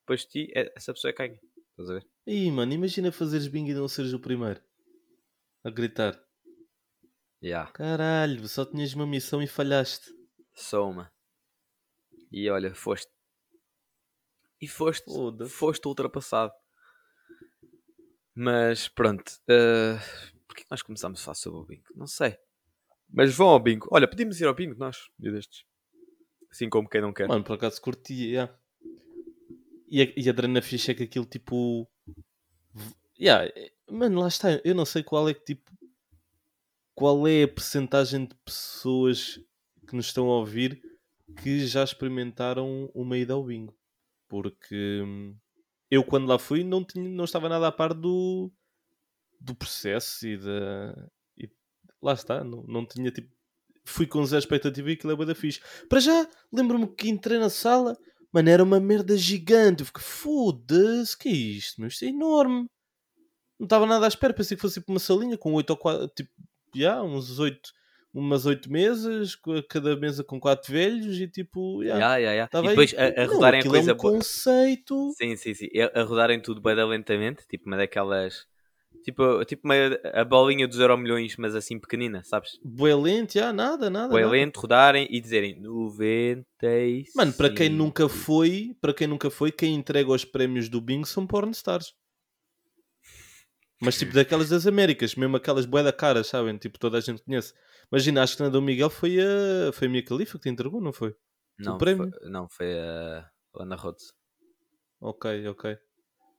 depois 0.00 0.22
de 0.22 0.28
ti, 0.28 0.52
é- 0.54 0.72
essa 0.76 0.92
pessoa 0.92 1.10
é 1.10 1.14
quem? 1.14 1.40
Estás 1.70 1.90
a 1.90 1.94
ver? 1.94 2.06
Ih, 2.26 2.50
mano, 2.50 2.72
imagina 2.72 3.12
fazeres 3.12 3.46
bingo 3.48 3.70
e 3.70 3.74
não 3.74 3.88
seres 3.88 4.12
o 4.12 4.20
primeiro. 4.20 4.60
A 5.64 5.70
gritar. 5.70 6.18
Yeah. 7.42 7.70
Caralho, 7.72 8.46
só 8.48 8.64
tinhas 8.64 8.92
uma 8.94 9.06
missão 9.06 9.42
e 9.42 9.46
falhaste. 9.46 10.10
Só 10.54 10.88
uma. 10.88 11.10
E 12.30 12.48
olha, 12.50 12.74
foste. 12.74 13.10
E 14.60 14.68
foste. 14.68 15.04
Foste 15.48 15.86
ultrapassado. 15.88 16.52
Mas 18.42 18.88
pronto. 18.88 19.28
Uh, 19.42 20.00
Porquê 20.48 20.62
que 20.64 20.70
nós 20.70 20.80
começámos 20.80 21.20
a 21.20 21.24
falar 21.24 21.34
sobre 21.34 21.60
o 21.60 21.64
bingo? 21.64 21.84
Não 21.94 22.06
sei. 22.06 22.38
Mas 23.06 23.34
vão 23.34 23.48
ao 23.48 23.60
bingo. 23.60 23.86
Olha, 23.90 24.08
podíamos 24.08 24.40
ir 24.40 24.46
ao 24.46 24.54
bingo 24.54 24.74
nós, 24.78 25.10
dia 25.18 25.30
destes. 25.30 25.66
Assim 26.50 26.70
como 26.70 26.88
quem 26.88 27.02
não 27.02 27.12
quer. 27.12 27.28
Mano, 27.28 27.44
por 27.44 27.56
acaso 27.56 27.82
curtia, 27.82 28.26
yeah. 28.26 28.58
E 29.90 30.00
a, 30.00 30.12
e 30.16 30.30
a 30.30 30.32
drena 30.32 30.62
ficha 30.62 30.92
é 30.92 30.94
que 30.94 31.02
aquilo 31.02 31.26
tipo. 31.26 31.86
Yeah, 33.20 33.44
é- 33.44 33.72
mano, 33.90 34.20
lá 34.20 34.28
está. 34.28 34.58
Eu 34.64 34.74
não 34.74 34.86
sei 34.86 35.02
qual 35.02 35.28
é 35.28 35.34
que 35.34 35.44
tipo. 35.44 35.70
Qual 36.94 37.28
é 37.28 37.42
a 37.42 37.48
percentagem 37.48 38.24
de 38.24 38.34
pessoas 38.36 39.38
que 39.86 39.94
nos 39.94 40.06
estão 40.06 40.30
a 40.30 40.38
ouvir 40.38 40.80
que 41.42 41.66
já 41.66 41.84
experimentaram 41.84 42.90
uma 42.94 43.18
ida 43.18 43.34
ao 43.34 43.44
bingo. 43.44 43.76
Porque 44.28 45.02
hum, 45.04 45.36
eu 45.90 46.04
quando 46.04 46.26
lá 46.26 46.38
fui 46.38 46.62
não, 46.62 46.84
tinha, 46.84 47.08
não 47.08 47.24
estava 47.24 47.48
nada 47.48 47.66
a 47.66 47.72
par 47.72 47.92
do, 47.92 48.50
do 49.40 49.54
processo 49.54 50.26
e 50.26 50.36
da. 50.36 51.08
e 51.36 51.50
lá 52.00 52.12
está, 52.12 52.44
não, 52.44 52.62
não 52.62 52.86
tinha 52.86 53.10
tipo. 53.10 53.28
Fui 53.84 54.06
com 54.06 54.24
zero 54.24 54.38
expectativa 54.38 54.90
e 54.90 54.92
aquilo 54.92 55.12
é 55.12 55.16
bué 55.16 55.26
da 55.26 55.34
fixe. 55.34 55.60
Para 55.88 56.00
já, 56.00 56.28
lembro-me 56.52 56.86
que 56.86 57.08
entrei 57.08 57.38
na 57.38 57.50
sala, 57.50 57.96
mano, 58.30 58.48
era 58.48 58.62
uma 58.62 58.78
merda 58.78 59.16
gigante. 59.16 59.80
Eu 59.80 59.86
fiquei, 59.86 60.02
foda-se, 60.02 61.18
que 61.18 61.28
é 61.28 61.32
isto? 61.32 61.80
Meu? 61.80 61.88
Isto 61.88 62.04
é 62.04 62.08
enorme. 62.08 62.68
Não 63.58 63.64
estava 63.64 63.86
nada 63.86 64.04
à 64.04 64.08
espera, 64.08 64.32
pensei 64.32 64.56
que 64.56 64.60
fosse 64.60 64.80
tipo 64.80 64.92
uma 64.92 65.00
salinha 65.00 65.36
com 65.36 65.52
oito 65.54 65.70
ou 65.70 65.76
quatro, 65.76 66.08
tipo, 66.08 66.30
já, 66.74 67.02
uns 67.02 67.38
oito, 67.38 67.72
umas 68.12 68.46
oito 68.46 68.70
mesas, 68.70 69.36
cada 69.68 69.96
mesa 69.96 70.24
com 70.24 70.40
quatro 70.40 70.72
velhos 70.72 71.18
e 71.20 71.28
tipo. 71.28 71.82
Yeah, 71.82 72.16
yeah, 72.16 72.32
yeah. 72.32 72.48
Tava 72.48 72.66
E 72.66 72.68
aí, 72.70 72.74
depois 72.74 72.94
a, 72.94 73.22
a 73.22 73.26
não, 73.26 73.34
rodarem 73.34 73.60
a 73.60 73.64
coisa 73.64 73.90
é 73.90 73.94
um 73.94 73.96
conceito. 73.96 75.12
Sim, 75.16 75.36
sim, 75.36 75.54
sim. 75.54 75.68
A, 75.78 76.00
a 76.00 76.04
rodarem 76.04 76.40
tudo 76.40 76.60
bem 76.60 76.74
lentamente. 76.74 77.46
Tipo 77.48 77.66
uma 77.66 77.76
daquelas. 77.76 78.46
Tipo, 79.04 79.44
tipo 79.46 79.66
uma, 79.66 79.74
a 80.12 80.24
bolinha 80.24 80.68
dos 80.68 80.78
Euro 80.78 80.98
milhões, 80.98 81.36
mas 81.38 81.54
assim 81.54 81.78
pequenina, 81.78 82.22
sabes? 82.22 82.58
Bué 82.62 82.94
lento, 82.94 83.34
já, 83.34 83.52
nada, 83.52 83.88
nada. 83.88 84.12
Nada. 84.12 84.28
lento, 84.28 84.60
rodarem 84.60 85.06
e 85.10 85.20
dizerem 85.20 85.58
95. 85.58 87.12
Mano, 87.16 87.32
para 87.32 87.50
quem 87.50 87.70
nunca 87.70 88.08
foi, 88.08 88.76
para 88.80 88.92
quem 88.92 89.06
nunca 89.06 89.30
foi, 89.30 89.50
quem 89.50 89.74
entrega 89.74 90.10
os 90.10 90.24
prémios 90.24 90.68
do 90.68 90.80
Bingo 90.80 91.06
são 91.06 91.26
pornstars. 91.26 91.94
Mas 93.80 93.98
tipo 93.98 94.12
daquelas 94.12 94.50
das 94.50 94.66
Américas, 94.66 95.14
mesmo 95.14 95.38
aquelas 95.38 95.64
bué 95.64 95.82
da 95.82 95.92
cara, 95.92 96.22
sabem? 96.22 96.58
Tipo, 96.58 96.78
toda 96.78 96.98
a 96.98 97.00
gente 97.00 97.22
conhece. 97.22 97.54
Imagina, 97.92 98.22
acho 98.22 98.36
que 98.36 98.42
na 98.42 98.48
do 98.48 98.62
Miguel 98.62 98.90
foi 98.90 99.18
a, 99.20 99.72
foi 99.72 99.88
a 99.88 99.90
Mia 99.90 100.02
Khalifa 100.04 100.38
que 100.38 100.44
te 100.44 100.48
entregou, 100.48 100.80
não 100.80 100.92
foi? 100.92 101.14
Não, 101.58 101.74
o 101.74 101.78
prémio? 101.78 102.10
Foi, 102.10 102.30
não, 102.30 102.48
foi 102.48 102.78
a 102.78 103.28
Ana 103.58 103.76
Rhodes. 103.76 104.12
Ok, 105.00 105.48
ok. 105.48 105.76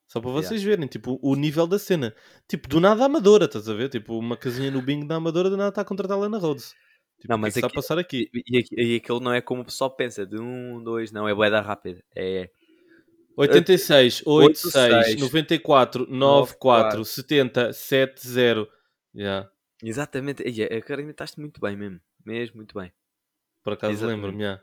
Só 0.08 0.20
para 0.20 0.30
Yeah. 0.30 0.48
vocês 0.48 0.64
verem, 0.64 0.88
tipo, 0.88 1.20
o 1.22 1.36
nível 1.36 1.66
da 1.68 1.80
cena. 1.80 2.14
Tipo, 2.48 2.68
do 2.68 2.80
nada 2.80 3.04
a 3.04 3.06
Amadora, 3.06 3.46
estás 3.46 3.70
a 3.70 3.74
ver? 3.74 3.90
Tipo, 3.90 4.18
uma 4.18 4.36
casinha 4.36 4.70
no 4.70 4.82
Bingo 4.82 5.08
da 5.08 5.16
Amadora, 5.16 5.50
do 5.50 5.58
nada 5.58 5.70
está 5.70 5.82
a 5.82 5.86
contratar 5.86 6.18
a 6.18 6.22
Lana 6.22 6.38
Rhodes. 6.38 6.74
Tipo, 7.20 7.30
Não, 7.30 7.38
o 7.38 7.40
que 7.40 7.46
é 7.46 7.48
mas 7.48 7.54
que 7.54 7.60
está 7.60 7.68
a 7.68 7.74
passar 7.74 7.98
aqui? 7.98 8.30
E, 8.34 8.60
e, 8.60 8.94
e 8.94 8.96
aquilo 8.98 9.20
não 9.20 9.34
é 9.34 9.42
como 9.42 9.62
o 9.62 9.66
pessoal 9.66 9.96
pensa, 9.96 10.26
de 10.26 10.40
um, 10.40 10.84
dois, 10.84 11.12
não, 11.12 11.28
é 11.28 11.34
boeda 11.34 11.62
rápida. 11.62 12.04
É 12.16 12.50
86, 13.38 14.24
86, 14.26 14.76
86, 14.76 15.22
94, 15.22 16.08
94, 16.10 17.06
70, 17.06 17.74
70. 17.74 18.68
Já. 19.16 19.50
Exatamente. 19.84 20.44
E 20.44 20.64
a 20.64 20.82
cara 20.82 21.02
imitaste 21.02 21.40
muito 21.40 21.60
bem 21.62 21.76
mesmo. 21.76 22.02
Mesmo, 22.26 22.58
muito 22.58 22.78
bem. 22.78 22.92
Por 23.64 23.74
acaso 23.74 24.06
lembro-me, 24.06 24.44
já. 24.44 24.62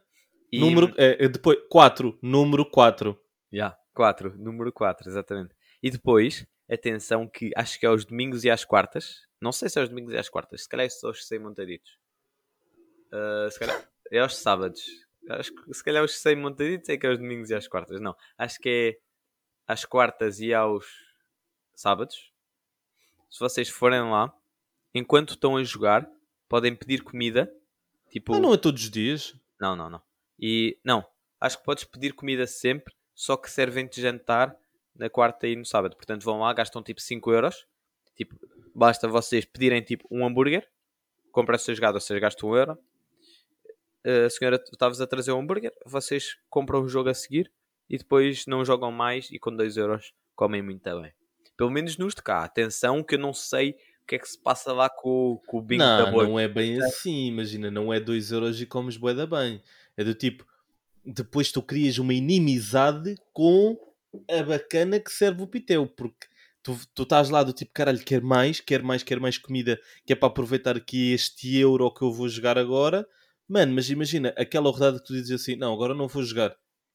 E, 0.50 0.60
Número, 0.60 0.94
é, 0.96 1.24
é 1.24 1.28
depois, 1.28 1.58
4, 1.68 2.18
número 2.22 2.64
4. 2.64 3.18
Já, 3.52 3.78
4, 3.94 4.36
número 4.38 4.72
4, 4.72 5.08
exatamente. 5.08 5.54
E 5.82 5.90
depois, 5.90 6.46
atenção 6.70 7.28
que 7.28 7.50
acho 7.54 7.78
que 7.78 7.86
é 7.86 7.88
aos 7.88 8.04
domingos 8.04 8.44
e 8.44 8.50
às 8.50 8.64
quartas. 8.64 9.26
Não 9.40 9.52
sei 9.52 9.68
se 9.68 9.78
é 9.78 9.82
aos 9.82 9.88
domingos 9.88 10.12
e 10.12 10.16
às 10.16 10.28
quartas, 10.28 10.62
se 10.62 10.68
calhar 10.68 10.86
é 10.86 10.88
só 10.88 11.08
aos 11.08 11.26
100 11.26 11.38
montaditos. 11.38 11.98
Ah, 13.12 13.48
se 13.50 13.58
calhar 13.58 13.88
é 14.10 14.18
aos 14.20 14.36
sábados. 14.36 14.82
Acho 15.30 15.54
que 15.54 15.74
se 15.74 15.84
calhar 15.84 16.02
aos 16.02 16.18
100 16.18 16.36
montaditos 16.36 16.88
é 16.88 16.96
que 16.96 17.06
é 17.06 17.10
aos 17.10 17.18
domingos 17.18 17.50
e 17.50 17.54
às 17.54 17.68
quartas. 17.68 18.00
Não, 18.00 18.16
acho 18.36 18.58
que 18.58 18.68
é 18.68 18.98
às 19.66 19.84
quartas 19.84 20.40
e 20.40 20.54
aos 20.54 20.86
sábados. 21.74 22.32
Se 23.30 23.40
vocês 23.40 23.68
forem 23.68 24.00
lá, 24.00 24.34
enquanto 24.94 25.30
estão 25.30 25.56
a 25.56 25.64
jogar, 25.64 26.08
podem 26.48 26.74
pedir 26.74 27.02
comida. 27.02 27.52
Tipo, 28.10 28.34
Ah, 28.34 28.40
não 28.40 28.54
é 28.54 28.56
todos 28.56 28.82
os 28.84 28.90
dias? 28.90 29.34
não, 29.60 29.74
não, 29.76 29.90
não. 29.90 30.02
E 30.40 30.78
não, 30.84 31.04
acho 31.40 31.58
que 31.58 31.64
podes 31.64 31.84
pedir 31.84 32.12
comida 32.14 32.46
sempre, 32.46 32.94
só 33.14 33.36
que 33.36 33.50
servem-te 33.50 34.00
jantar 34.00 34.56
na 34.94 35.10
quarta 35.10 35.46
e 35.48 35.56
no 35.56 35.64
sábado. 35.64 35.96
Portanto, 35.96 36.22
vão 36.24 36.38
lá, 36.40 36.52
gastam 36.52 36.82
tipo 36.82 37.00
5 37.00 37.32
euros. 37.32 37.66
Tipo, 38.16 38.36
basta 38.74 39.06
vocês 39.08 39.44
pedirem 39.44 39.82
tipo 39.82 40.06
um 40.10 40.24
hambúrguer, 40.24 40.68
compra 41.32 41.56
a 41.56 41.58
sua 41.58 41.74
jogada, 41.74 41.98
vocês 42.00 42.18
gastam 42.20 42.48
1 42.50 42.56
euro. 42.56 42.78
Eh, 44.04 44.24
A 44.26 44.30
senhora, 44.30 44.58
tu 44.58 44.72
estavas 44.72 45.00
a 45.00 45.06
trazer 45.06 45.32
um 45.32 45.40
hambúrguer, 45.40 45.72
vocês 45.84 46.36
compram 46.48 46.82
o 46.82 46.88
jogo 46.88 47.08
a 47.10 47.14
seguir 47.14 47.50
e 47.90 47.98
depois 47.98 48.46
não 48.46 48.64
jogam 48.64 48.90
mais 48.92 49.30
e 49.30 49.38
com 49.38 49.54
2 49.54 49.76
euros 49.76 50.12
comem 50.34 50.62
muito 50.62 50.82
bem. 51.00 51.12
Pelo 51.56 51.70
menos 51.70 51.96
nos 51.98 52.14
de 52.14 52.22
cá. 52.22 52.44
Atenção 52.44 53.02
que 53.02 53.16
eu 53.16 53.18
não 53.18 53.34
sei 53.34 53.76
que 54.08 54.16
é 54.16 54.18
que 54.18 54.28
se 54.28 54.38
passa 54.42 54.72
lá 54.72 54.88
com, 54.90 55.32
o- 55.34 55.38
com 55.46 55.58
o 55.58 55.62
bingo 55.62 55.84
da 55.96 56.06
Não, 56.06 56.10
boa. 56.10 56.24
não 56.24 56.40
é 56.40 56.48
bem 56.48 56.78
assim. 56.78 57.26
Imagina, 57.26 57.70
não 57.70 57.92
é 57.92 58.00
2 58.00 58.32
euros 58.32 58.60
e 58.60 58.66
comes 58.66 58.96
bué 58.96 59.14
da 59.14 59.26
bem. 59.26 59.62
É 59.96 60.02
do 60.04 60.14
tipo, 60.14 60.46
depois 61.04 61.52
tu 61.52 61.62
crias 61.62 61.98
uma 61.98 62.14
inimizade 62.14 63.16
com 63.32 63.76
a 64.30 64.42
bacana 64.42 64.98
que 65.00 65.10
serve 65.12 65.42
o 65.42 65.46
pitel, 65.46 65.86
porque 65.86 66.26
tu, 66.62 66.78
tu 66.94 67.02
estás 67.02 67.30
lá 67.30 67.42
do 67.42 67.52
tipo, 67.52 67.70
caralho, 67.74 68.02
quer 68.04 68.22
mais, 68.22 68.60
quer 68.60 68.82
mais, 68.82 69.02
quer 69.02 69.20
mais 69.20 69.38
comida, 69.38 69.78
que 70.06 70.12
é 70.12 70.16
para 70.16 70.28
aproveitar 70.28 70.76
aqui 70.76 71.12
este 71.12 71.56
euro 71.56 71.92
que 71.92 72.02
eu 72.02 72.12
vou 72.12 72.28
jogar 72.28 72.58
agora. 72.58 73.06
Mano, 73.48 73.74
mas 73.74 73.90
imagina, 73.90 74.34
aquela 74.36 74.70
rodada 74.70 74.98
que 74.98 75.06
tu 75.06 75.12
dizes 75.14 75.30
assim, 75.30 75.56
não, 75.56 75.72
agora 75.74 75.94
não 75.94 76.08
vou 76.08 76.22
jogar. 76.22 76.54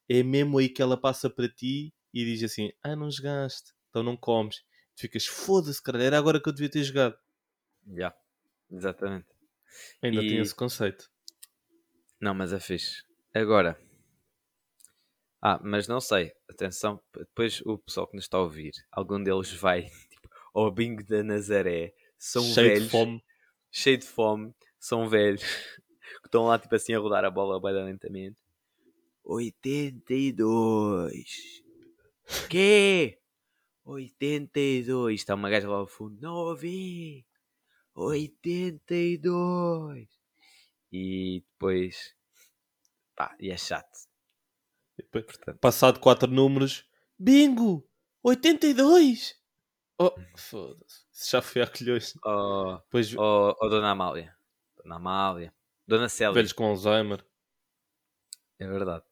É 0.09 0.21
mesmo 0.23 0.57
aí 0.57 0.69
que 0.69 0.81
ela 0.81 0.97
passa 0.97 1.29
para 1.29 1.47
ti 1.49 1.93
e 2.13 2.25
diz 2.25 2.43
assim, 2.43 2.71
ah, 2.83 2.95
não 2.95 3.09
jogaste, 3.09 3.71
então 3.89 4.03
não 4.03 4.17
comes. 4.17 4.57
Tu 4.95 5.01
ficas, 5.01 5.25
foda-se, 5.25 5.81
caralho, 5.81 6.05
era 6.05 6.17
agora 6.17 6.39
que 6.41 6.47
eu 6.47 6.53
devia 6.53 6.69
ter 6.69 6.83
jogado. 6.83 7.17
Já, 7.95 8.13
exatamente. 8.71 9.27
Ainda 10.01 10.21
E- 10.23 10.29
tem 10.29 10.39
esse 10.39 10.55
conceito. 10.55 11.09
Não, 12.21 12.33
mas 12.33 12.53
é 12.53 12.59
fixe. 12.59 13.03
Agora. 13.33 13.77
Ah, 15.41 15.59
mas 15.61 15.87
não 15.87 15.99
sei. 15.99 16.31
Atenção, 16.49 17.01
depois 17.13 17.61
o 17.65 17.77
pessoal 17.77 18.07
que 18.07 18.15
nos 18.15 18.25
está 18.25 18.37
a 18.37 18.41
ouvir, 18.41 18.71
algum 18.91 19.21
deles 19.21 19.51
vai 19.51 19.83
tipo, 20.09 20.29
ao 20.53 20.71
bingo 20.71 21.03
da 21.05 21.21
Nazaré. 21.23 21.93
São 22.17 22.43
Cheio 22.43 22.69
velhos, 22.69 22.83
de 22.85 22.89
fome. 22.89 23.23
cheio 23.69 23.97
de 23.97 24.05
fome, 24.05 24.55
são 24.79 25.09
velhos, 25.09 25.43
que 26.21 26.27
estão 26.27 26.45
lá 26.45 26.57
tipo 26.57 26.73
assim 26.75 26.93
a 26.93 26.99
rodar 26.99 27.25
a 27.25 27.29
bola 27.31 27.59
bem 27.59 27.73
lentamente. 27.83 28.37
82. 29.25 31.61
Quê? 32.49 33.19
82. 33.85 35.21
Está 35.21 35.35
uma 35.35 35.49
gaja 35.49 35.69
lá 35.69 35.77
ao 35.77 35.87
fundo. 35.87 36.19
Não 36.21 36.33
ouvi. 36.35 37.25
82. 37.95 40.07
E 40.91 41.41
depois. 41.41 42.15
Pá, 43.15 43.35
e 43.39 43.51
é 43.51 43.57
chato. 43.57 44.07
Depois, 44.97 45.25
Portanto, 45.25 45.59
Passado 45.59 45.99
quatro 45.99 46.29
números. 46.29 46.87
Bingo! 47.17 47.87
82! 48.23 49.39
Oh, 49.99 50.11
foda-se. 50.37 51.05
Isso 51.11 51.31
já 51.31 51.41
foi 51.41 51.61
a 51.61 51.67
colhões. 51.67 52.13
oh, 52.25 52.77
Depois, 52.83 53.15
oh, 53.15 53.55
oh, 53.59 53.69
Dona 53.69 53.91
Amália. 53.91 54.35
Dona 54.77 54.95
Amália. 54.95 55.53
Dona 55.87 56.09
Célia. 56.09 56.33
velhos 56.33 56.53
com 56.53 56.65
Alzheimer. 56.65 57.23
É 58.59 58.67
verdade. 58.67 59.03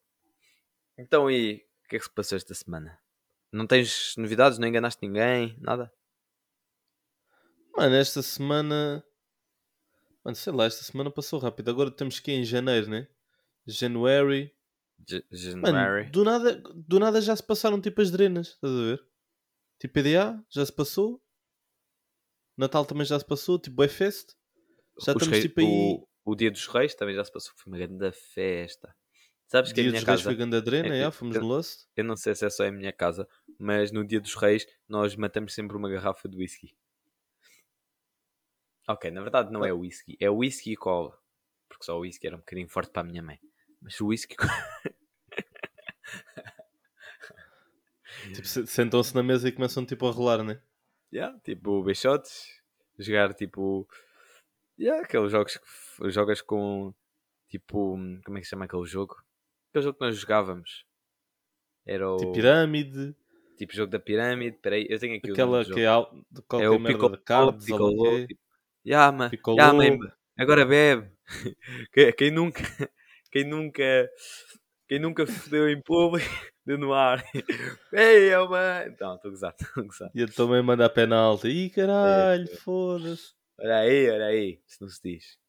Então, 0.98 1.30
e 1.30 1.66
o 1.86 1.90
que 1.90 1.96
é 1.96 2.00
que 2.00 2.06
se 2.06 2.14
passou 2.14 2.38
esta 2.38 2.54
semana? 2.54 3.00
Não 3.52 3.68
tens 3.68 4.14
novidades? 4.18 4.58
Não 4.58 4.68
enganaste 4.68 5.06
ninguém? 5.06 5.58
Nada? 5.60 5.92
Mano, 7.76 7.96
esta 7.96 8.22
semana. 8.22 9.04
Mano, 10.24 10.36
sei 10.36 10.54
lá, 10.54 10.66
esta 10.66 10.84
semana 10.84 11.10
passou 11.12 11.40
rápido. 11.40 11.70
Agora 11.70 11.92
temos 11.92 12.20
que 12.20 12.32
ir 12.32 12.36
em 12.36 12.44
janeiro, 12.44 12.90
né? 12.90 13.08
January. 13.66 14.56
J- 15.00 15.26
Mano, 15.56 15.78
January. 15.78 16.10
do 16.12 16.24
nada, 16.24 16.56
do 16.76 17.00
nada 17.00 17.20
já 17.22 17.36
se 17.36 17.42
passaram 17.44 17.82
tipo 17.82 18.02
as 18.02 18.12
drenas, 18.12 18.50
estás 18.50 18.72
a 18.72 18.78
ver? 18.78 19.04
Tipo 19.80 19.94
PDA, 19.96 20.44
já 20.50 20.64
se 20.66 20.72
passou. 20.72 21.22
Natal 22.56 22.86
também 22.86 23.06
já 23.06 23.18
se 23.18 23.26
passou, 23.26 23.58
tipo 23.58 23.78
Boyfest. 23.78 24.30
Já 24.30 24.36
Os 24.98 25.08
estamos 25.08 25.28
reis- 25.28 25.44
tipo 25.44 25.60
aí. 25.62 25.66
o, 25.66 26.08
o 26.26 26.36
dia 26.36 26.52
dos 26.52 26.68
reis 26.68 26.94
também 26.94 27.16
já 27.16 27.26
se 27.26 27.32
passou. 27.32 27.52
Foi 27.58 27.72
uma 27.74 27.80
grande 27.80 28.12
festa. 28.12 28.96
Sabes 29.52 29.74
que 29.74 29.82
a 29.82 29.84
Dia 29.84 29.92
minha 29.92 30.00
dos 30.02 30.08
Reis 30.08 30.20
casa, 30.22 30.30
foi 30.30 30.36
grande 30.38 30.56
adrena, 30.56 30.96
é- 30.96 31.02
já, 31.02 31.12
fomos 31.12 31.36
eu- 31.36 31.42
no 31.42 31.48
Lost. 31.50 31.86
eu 31.98 32.06
não 32.06 32.16
sei 32.16 32.34
se 32.34 32.46
é 32.46 32.50
só 32.50 32.66
a 32.66 32.72
minha 32.72 32.94
casa, 32.94 33.28
mas 33.60 33.92
no 33.92 34.06
dia 34.06 34.22
dos 34.22 34.34
reis 34.36 34.66
nós 34.88 35.14
matamos 35.18 35.54
sempre 35.54 35.76
uma 35.76 35.90
garrafa 35.90 36.30
de 36.30 36.38
whisky. 36.38 36.74
Ok, 38.88 39.12
na 39.12 39.20
verdade 39.22 39.52
não 39.52 39.66
é 39.66 39.74
whisky, 39.74 40.16
é 40.22 40.30
whisky 40.30 40.72
e 40.72 40.78
cola. 40.78 41.20
Porque 41.68 41.84
só 41.84 41.98
o 41.98 42.02
whisky 42.02 42.28
era 42.28 42.38
um 42.38 42.40
bocadinho 42.40 42.70
forte 42.70 42.92
para 42.94 43.02
a 43.02 43.06
minha 43.06 43.22
mãe. 43.22 43.40
Mas 43.82 44.00
o 44.00 44.08
whisky. 44.08 44.38
Tipo, 48.34 48.48
se- 48.48 48.68
sentam-se 48.68 49.16
na 49.16 49.24
mesa 49.24 49.48
e 49.48 49.52
começam 49.52 49.86
tipo 49.86 50.08
a 50.08 50.12
rolar, 50.12 50.44
né? 50.44 50.62
yeah, 51.14 51.38
tipo, 51.40 51.84
beixotes. 51.84 52.62
Jogar 53.00 53.34
tipo. 53.34 53.88
Yeah, 54.80 55.04
aqueles 55.04 55.32
jogos 55.32 55.58
que 55.58 56.10
jogas 56.12 56.42
com. 56.42 56.94
Tipo. 57.50 57.98
Como 58.24 58.38
é 58.38 58.40
que 58.40 58.46
se 58.46 58.52
chama 58.52 58.66
aquele 58.66 58.86
jogo? 58.86 59.16
Aquele 59.72 59.84
jogo 59.86 59.98
que 59.98 60.06
nós 60.06 60.18
jogávamos. 60.18 60.86
Era 61.86 62.10
o. 62.12 62.18
Tipo 62.18 62.34
pirâmide, 62.34 63.16
tipo 63.58 63.74
jogo 63.74 63.90
da 63.92 64.00
pirâmide. 64.00 64.58
Peraí, 64.62 64.86
eu 64.90 65.00
tenho 65.00 65.18
aqui 65.18 65.32
o 65.32 65.36
nome 65.36 65.42
aquela 65.42 65.58
do 65.60 65.64
jogo. 65.64 65.76
que 65.76 65.82
é 65.82 65.88
al- 65.88 66.14
de 66.30 66.42
qualquer 66.44 66.66
É 66.66 66.70
o 66.70 66.84
Piccolo, 66.84 67.18
cards, 67.24 67.64
o 67.64 67.66
Piccolo, 67.66 68.28
tipo, 68.28 68.42
Piccolo. 69.30 69.74
mãe, 69.74 69.98
agora 70.38 70.66
bebe. 70.66 71.10
Que- 71.94 72.12
Quem 72.14 72.32
nunca, 72.32 72.62
quem 73.32 73.46
nunca, 73.48 74.10
quem 74.90 75.00
nunca 75.00 75.26
fodeu 75.26 75.70
em 75.70 75.82
público, 75.82 76.28
deu 76.66 76.78
no 76.78 76.94
ar. 76.94 77.24
Ei, 77.94 78.34
eu, 78.34 78.50
mãe. 78.50 78.88
Então, 78.90 79.16
estou 79.16 79.30
a 79.30 79.32
gozar, 79.32 79.56
estou 79.58 79.84
a 79.84 79.88
gozar. 79.88 80.12
E 80.14 80.20
eu 80.20 80.34
também 80.34 80.62
manda 80.62 80.86
a 80.86 80.90
penalti. 80.90 81.48
Ih, 81.48 81.70
caralho, 81.70 82.46
foda-se. 82.58 83.34
Olha 83.58 83.78
aí, 83.78 84.10
olha 84.10 84.26
aí, 84.26 84.60
se 84.68 84.82
não 84.82 84.90
se 84.90 85.00
diz. 85.02 85.40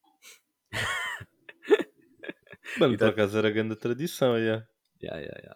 Mano, 2.79 2.93
Então- 2.95 3.07
por 3.09 3.13
acaso 3.13 3.37
era 3.37 3.49
grande 3.49 3.75
tradição, 3.75 4.37
já. 4.37 4.65
Ya, 5.01 5.15
ya, 5.17 5.41
ya. 5.43 5.55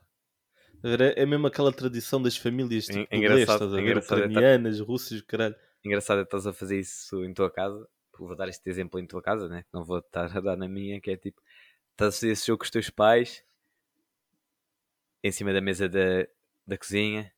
Era- 0.83 1.13
É 1.19 1.25
mesmo 1.25 1.47
aquela 1.47 1.71
tradição 1.73 2.21
das 2.21 2.37
famílias 2.37 2.87
É- 2.89 2.93
tipo, 2.93 3.07
é 3.09 3.17
do 3.17 3.23
engraçado- 3.23 3.71
leste, 3.71 3.75
a 3.75 3.89
é 3.89 3.91
é 3.91 4.01
tá- 4.01 4.15
Ucranianas, 4.15 4.79
russas, 4.79 5.21
caralho. 5.21 5.55
Engraçado 5.83 6.19
é 6.19 6.23
que 6.23 6.27
estás 6.27 6.45
a 6.47 6.53
fazer 6.53 6.79
isso 6.79 7.23
em 7.23 7.33
tua 7.33 7.49
casa. 7.51 7.87
Vou 8.19 8.35
dar 8.35 8.47
este 8.49 8.67
exemplo 8.69 8.99
em 8.99 9.05
tua 9.07 9.21
casa, 9.21 9.47
né? 9.47 9.63
Não 9.73 9.83
vou 9.83 9.99
estar 9.99 10.35
a 10.35 10.39
dar 10.41 10.57
na 10.57 10.67
minha, 10.67 10.99
que 10.99 11.11
é 11.11 11.17
tipo, 11.17 11.41
estás 11.91 12.09
a 12.15 12.17
fazer 12.19 12.31
esse 12.31 12.47
jogo 12.47 12.59
com 12.59 12.65
os 12.65 12.71
teus 12.71 12.89
pais 12.89 13.43
em 15.23 15.31
cima 15.31 15.53
da 15.53 15.61
mesa 15.61 15.87
da, 15.87 16.27
da 16.65 16.77
cozinha. 16.77 17.31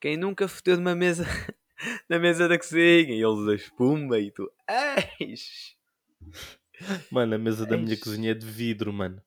Quem 0.00 0.16
nunca 0.16 0.46
fodeu 0.48 0.76
numa 0.76 0.94
mesa 0.94 1.24
na 2.08 2.18
mesa 2.18 2.48
da 2.48 2.56
cozinha? 2.58 3.14
E 3.14 3.22
eles 3.22 3.46
da 3.46 3.54
espuma 3.54 4.18
e 4.18 4.30
tu. 4.30 4.50
Eis! 5.20 5.76
Mano, 7.10 7.34
a 7.34 7.38
mesa 7.38 7.66
da 7.66 7.76
minha 7.76 7.96
cozinha 7.96 8.32
é 8.32 8.34
de 8.34 8.46
vidro, 8.46 8.92
mano. 8.92 9.22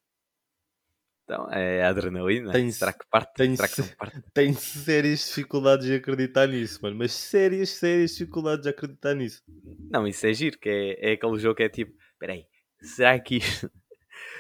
Então 1.24 1.48
é 1.52 1.84
adrenalina. 1.84 2.52
Tem- 2.52 2.72
Será 2.72 2.94
que 2.94 3.06
parte? 3.10 3.34
tem 3.36 3.56
Será 3.56 3.68
que 3.68 3.82
não 3.82 3.88
parte? 3.90 4.22
Tenho 4.34 4.54
sérias 4.54 5.26
dificuldades 5.26 5.88
em 5.88 5.96
acreditar 5.96 6.48
nisso, 6.48 6.80
mano. 6.84 6.96
Mas 6.98 7.14
sérias, 7.14 7.70
sérias 7.70 8.12
dificuldades 8.12 8.66
em 8.66 8.70
acreditar 8.70 9.16
nisso. 9.16 9.42
Não, 9.90 10.08
isso 10.08 10.26
é 10.28 10.34
giro, 10.34 10.60
que 10.60 10.70
é, 10.70 11.10
é 11.10 11.12
aquele 11.14 11.40
jogo 11.40 11.56
que 11.56 11.64
é 11.64 11.70
tipo, 11.70 11.98
peraí, 12.20 12.46
será 12.82 13.20
que 13.20 13.38
isto... 13.38 13.72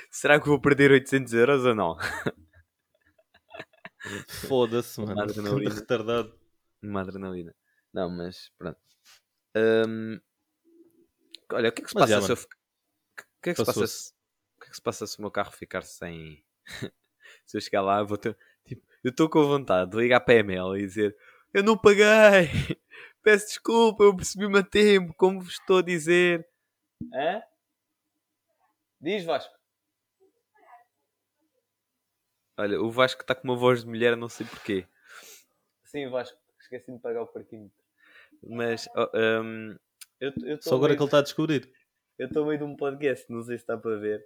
Será 0.10 0.40
que 0.40 0.48
vou 0.48 0.62
perder 0.62 0.92
800 0.92 1.34
euros 1.34 1.66
ou 1.66 1.76
não? 1.76 1.98
Foda-se, 4.48 5.00
Uma 5.02 5.14
mano. 5.14 5.22
adrenalina. 5.24 5.70
Ganda 5.70 5.82
retardado. 5.82 6.40
Uma 6.82 7.02
adrenalina. 7.02 7.54
Não, 7.94 8.10
mas 8.10 8.50
pronto. 8.58 8.80
Hum, 9.56 10.20
Olha, 11.52 11.70
o 11.70 11.72
que 11.72 11.82
é 11.82 11.84
que 11.84 11.90
se 11.90 11.96
Mas 11.96 12.04
passa 12.10 12.14
já, 12.14 12.22
se 12.22 12.32
eu... 12.32 12.38
fi- 12.38 12.46
O 12.46 12.50
que 13.46 13.52
é 13.52 13.54
que 13.54 13.60
se 13.60 13.66
passa 13.66 13.88
se... 13.88 14.12
O 14.58 14.62
que 14.62 14.68
é 14.68 14.70
que 14.70 14.76
se 14.76 14.82
passa 14.82 15.08
se 15.08 15.20
o 15.20 15.22
meu 15.22 15.32
carro 15.32 15.52
ficar 15.52 15.84
sem... 15.84 16.44
se 17.46 17.58
eu 17.58 17.62
chegar 17.62 17.82
lá, 17.82 18.00
eu 18.00 18.08
vou 18.08 18.18
ter... 18.18 18.36
Tipo, 18.66 18.82
eu 19.04 19.12
estou 19.12 19.30
com 19.30 19.44
vontade 19.44 19.92
de 19.92 19.98
ligar 19.98 20.20
para 20.22 20.34
a 20.34 20.38
ML 20.38 20.80
e 20.80 20.88
dizer 20.88 21.16
Eu 21.54 21.64
não 21.64 21.78
paguei! 21.78 22.04
Peço 23.22 23.48
desculpa, 23.48 24.04
eu 24.04 24.16
percebi-me 24.16 24.60
a 24.60 24.64
tempo, 24.64 25.14
como 25.16 25.42
vos 25.42 25.54
estou 25.54 25.80
a 25.80 25.82
dizer. 25.82 26.48
Hã? 27.14 27.42
Diz, 29.02 29.26
Vasco. 29.26 29.54
Olha, 32.58 32.80
o 32.80 32.92
Vasco 32.92 33.22
está 33.22 33.34
com 33.34 33.48
uma 33.48 33.56
voz 33.56 33.82
de 33.82 33.88
mulher, 33.88 34.16
não 34.16 34.30
sei 34.30 34.46
porquê. 34.46 34.88
Sim, 35.84 36.08
Vasco, 36.10 36.38
esqueci-me 36.60 36.98
de 36.98 37.04
pagar 37.04 37.24
o 37.24 37.28
parquinho. 37.28 37.72
Mas, 38.44 38.88
oh, 38.96 39.10
hum, 39.16 39.76
eu 40.20 40.32
eu 40.44 40.62
Só 40.62 40.76
agora 40.76 40.96
que 40.96 41.02
ele 41.02 41.08
está 41.08 41.20
a 41.20 41.24
descobrir. 41.24 41.72
Eu 42.18 42.28
estou 42.28 42.46
meio 42.46 42.58
de 42.60 42.64
um 42.64 42.76
podcast, 42.76 43.26
não 43.32 43.42
sei 43.42 43.58
se 43.58 43.64
está 43.64 43.78
para 43.78 43.98
ver. 43.98 44.26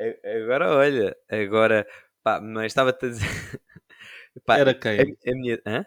A- 0.00 0.36
Agora 0.42 0.70
olha, 0.76 1.16
agora, 1.28 1.86
pá, 2.22 2.40
mas 2.40 2.66
estava-te 2.66 3.06
a 3.06 3.08
dizer. 3.08 3.26
Pá, 4.46 4.58
Era 4.58 4.70
a, 4.70 4.74
quem? 4.74 5.00
a 5.00 5.34
minha. 5.34 5.60
Hã? 5.66 5.84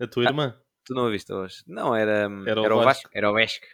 A 0.00 0.06
tua 0.06 0.24
irmã? 0.24 0.58
Tu 0.86 0.94
não 0.94 1.04
ouviste 1.04 1.30
hoje? 1.32 1.62
Não, 1.66 1.94
era. 1.94 2.22
Era 2.46 2.60
o 2.60 2.64
Era 2.64 2.74
Vasco. 2.76 2.84
Vasco. 2.84 3.10
Era 3.12 3.30
o 3.30 3.34
Vasco. 3.34 3.66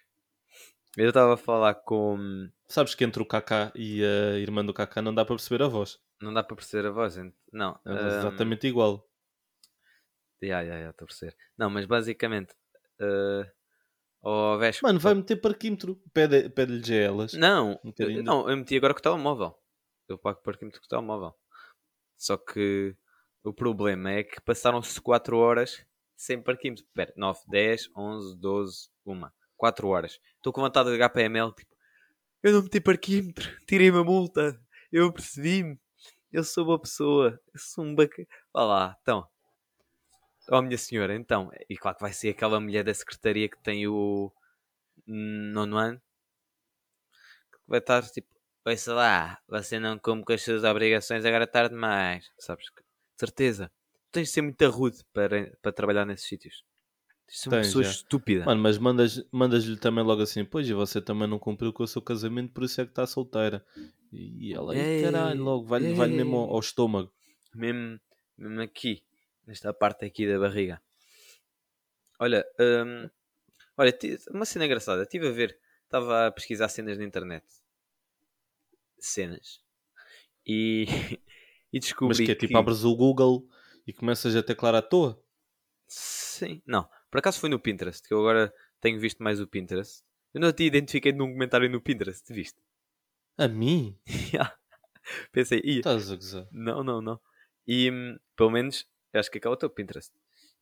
Eu 0.96 1.08
estava 1.08 1.34
a 1.34 1.36
falar 1.36 1.74
com. 1.74 2.48
Sabes 2.66 2.94
que 2.96 3.04
entre 3.04 3.22
o 3.22 3.26
Kaká 3.26 3.70
e 3.76 4.02
a 4.04 4.36
irmã 4.38 4.64
do 4.64 4.74
Kaká 4.74 5.00
não 5.00 5.14
dá 5.14 5.24
para 5.24 5.36
perceber 5.36 5.62
a 5.62 5.68
voz. 5.68 5.98
Não 6.20 6.34
dá 6.34 6.42
para 6.42 6.56
perceber 6.56 6.88
a 6.88 6.90
voz, 6.90 7.16
ent- 7.16 7.34
não. 7.52 7.78
É 7.86 7.90
hum, 7.92 8.06
exatamente 8.18 8.66
igual. 8.66 9.08
Ya, 10.42 10.60
ya, 10.62 10.74
ya, 10.78 10.90
estou 10.90 11.04
a 11.04 11.08
perceber. 11.08 11.36
Não, 11.56 11.70
mas 11.70 11.84
basicamente. 11.86 12.52
Uh, 13.00 13.48
o 14.22 14.58
Vasco. 14.58 14.86
Mano, 14.86 14.98
vai 14.98 15.14
meter 15.14 15.36
parquímetro. 15.36 16.00
Pede- 16.12 16.48
Pede-lhe 16.50 16.94
a 16.98 17.02
elas. 17.02 17.32
Não, 17.34 17.72
Um 17.84 17.88
bocadinho. 17.90 18.22
não, 18.22 18.48
eu 18.48 18.56
meti 18.56 18.76
agora 18.76 18.94
com 18.94 19.00
o 19.00 19.02
telemóvel. 19.02 19.54
Eu 20.08 20.18
pago 20.18 20.40
parquímetro 20.42 20.80
com 20.80 20.86
o 20.86 20.88
telemóvel. 20.88 21.34
Só 22.16 22.36
que 22.36 22.96
o 23.44 23.52
problema 23.52 24.10
é 24.12 24.24
que 24.24 24.40
passaram-se 24.40 25.00
4 25.00 25.36
horas 25.38 25.84
sem 26.16 26.42
parquímetro. 26.42 26.84
Espera, 26.84 27.12
9, 27.16 27.40
10, 27.48 27.88
11, 27.96 28.36
12, 28.38 28.88
1. 29.06 29.28
4 29.56 29.88
horas. 29.88 30.18
Estou 30.36 30.52
com 30.52 30.60
vontade 30.60 30.86
de 30.86 30.92
ligar 30.92 31.10
para 31.10 31.22
a 31.22 31.24
ML, 31.26 31.52
tipo, 31.54 31.74
eu 32.42 32.52
não 32.52 32.62
meti 32.62 32.80
parquímetro, 32.80 33.48
tirei 33.66 33.90
uma 33.90 34.04
multa, 34.04 34.56
eu 34.92 35.12
percebi-me, 35.12 35.76
eu 36.32 36.44
sou 36.44 36.64
boa 36.64 36.80
pessoa, 36.80 37.40
eu 37.52 37.60
sou 37.60 37.84
um 37.84 37.94
bacana. 37.94 38.26
Vá 38.54 38.64
lá, 38.64 38.96
então. 39.02 39.26
Oh, 40.50 40.62
minha 40.62 40.78
senhora, 40.78 41.14
então. 41.14 41.50
E 41.68 41.76
claro 41.76 41.96
que 41.96 42.02
vai 42.02 42.12
ser 42.12 42.30
aquela 42.30 42.58
mulher 42.60 42.82
da 42.84 42.94
secretaria 42.94 43.48
que 43.48 43.58
tem 43.62 43.86
o 43.86 44.32
nono 45.06 45.76
ano 45.76 46.00
que 47.52 47.58
vai 47.66 47.78
estar 47.78 48.02
tipo, 48.10 48.28
ouça 48.66 48.94
lá, 48.94 49.38
você 49.48 49.78
não 49.78 49.98
cumpre 49.98 50.24
com 50.24 50.32
as 50.32 50.42
suas 50.42 50.64
obrigações, 50.64 51.24
agora 51.24 51.44
é 51.44 51.46
tarde 51.46 51.74
demais. 51.74 52.30
Sabes? 52.38 52.66
Certeza. 53.18 53.70
Tens 54.10 54.28
de 54.28 54.32
ser 54.34 54.42
muito 54.42 54.68
rude 54.70 54.98
para, 55.12 55.50
para 55.62 55.72
trabalhar 55.72 56.04
nesses 56.04 56.26
sítios. 56.28 56.64
Tens 57.26 57.36
de 57.36 57.42
ser 57.42 57.48
uma 57.50 57.58
pessoa 57.60 57.84
já. 57.84 57.90
estúpida. 57.90 58.44
Mano, 58.46 58.62
mas 58.62 58.78
mandas- 58.78 59.24
mandas-lhe 59.30 59.76
também 59.76 60.04
logo 60.04 60.22
assim, 60.22 60.44
pois, 60.44 60.68
e 60.68 60.72
você 60.74 61.00
também 61.00 61.28
não 61.28 61.38
cumpriu 61.38 61.72
com 61.72 61.82
o 61.82 61.86
seu 61.86 62.00
casamento, 62.02 62.52
por 62.52 62.64
isso 62.64 62.80
é 62.80 62.84
que 62.84 62.90
está 62.92 63.06
solteira. 63.06 63.64
E 64.12 64.54
ela, 64.54 64.74
"Ih, 64.74 64.78
Ei, 64.80 65.02
caralho, 65.02 65.42
logo, 65.42 65.66
vai-lhe 65.66 65.92
vai 65.92 66.08
mesmo 66.08 66.36
ao, 66.36 66.50
ao 66.54 66.60
estômago. 66.60 67.12
Mesmo, 67.54 68.00
mesmo 68.38 68.62
aqui, 68.62 69.02
nesta 69.48 69.72
parte 69.72 70.04
aqui 70.04 70.28
da 70.28 70.38
barriga. 70.38 70.80
Olha, 72.20 72.44
hum, 72.60 73.08
olha, 73.76 73.98
uma 74.30 74.44
cena 74.44 74.66
engraçada. 74.66 75.02
Estive 75.02 75.28
a 75.28 75.32
ver, 75.32 75.58
estava 75.84 76.26
a 76.26 76.30
pesquisar 76.30 76.68
cenas 76.68 76.98
na 76.98 77.04
internet. 77.04 77.46
Cenas. 78.98 79.62
E, 80.46 80.86
e 81.72 81.80
descobri 81.80 82.18
Mas 82.18 82.26
que 82.26 82.32
é 82.32 82.34
tipo, 82.34 82.58
abres 82.58 82.84
o 82.84 82.94
Google 82.94 83.48
e 83.86 83.92
começas 83.92 84.36
a 84.36 84.42
teclar 84.42 84.74
à 84.74 84.82
toa. 84.82 85.20
Sim, 85.86 86.62
não. 86.66 86.86
Por 87.10 87.18
acaso 87.18 87.40
foi 87.40 87.48
no 87.48 87.58
Pinterest, 87.58 88.06
que 88.06 88.12
eu 88.12 88.20
agora 88.20 88.52
tenho 88.80 89.00
visto 89.00 89.22
mais 89.22 89.40
o 89.40 89.46
Pinterest. 89.46 90.04
Eu 90.34 90.42
não 90.42 90.52
te 90.52 90.64
identifiquei 90.64 91.12
num 91.12 91.32
comentário 91.32 91.70
no 91.70 91.80
Pinterest, 91.80 92.30
viste? 92.30 92.60
A 93.38 93.48
mim? 93.48 93.98
Pensei, 95.32 95.62
ia. 95.64 95.78
Estás 95.78 96.12
a 96.12 96.16
gozar. 96.16 96.46
Não, 96.52 96.84
não, 96.84 97.00
não. 97.00 97.18
E 97.66 97.90
hum, 97.90 98.18
pelo 98.36 98.50
menos, 98.50 98.86
eu 99.18 99.20
acho 99.20 99.30
que 99.30 99.38
aquele 99.38 99.52
é 99.52 99.54
o 99.54 99.58
teu 99.58 99.70
Pinterest. 99.70 100.12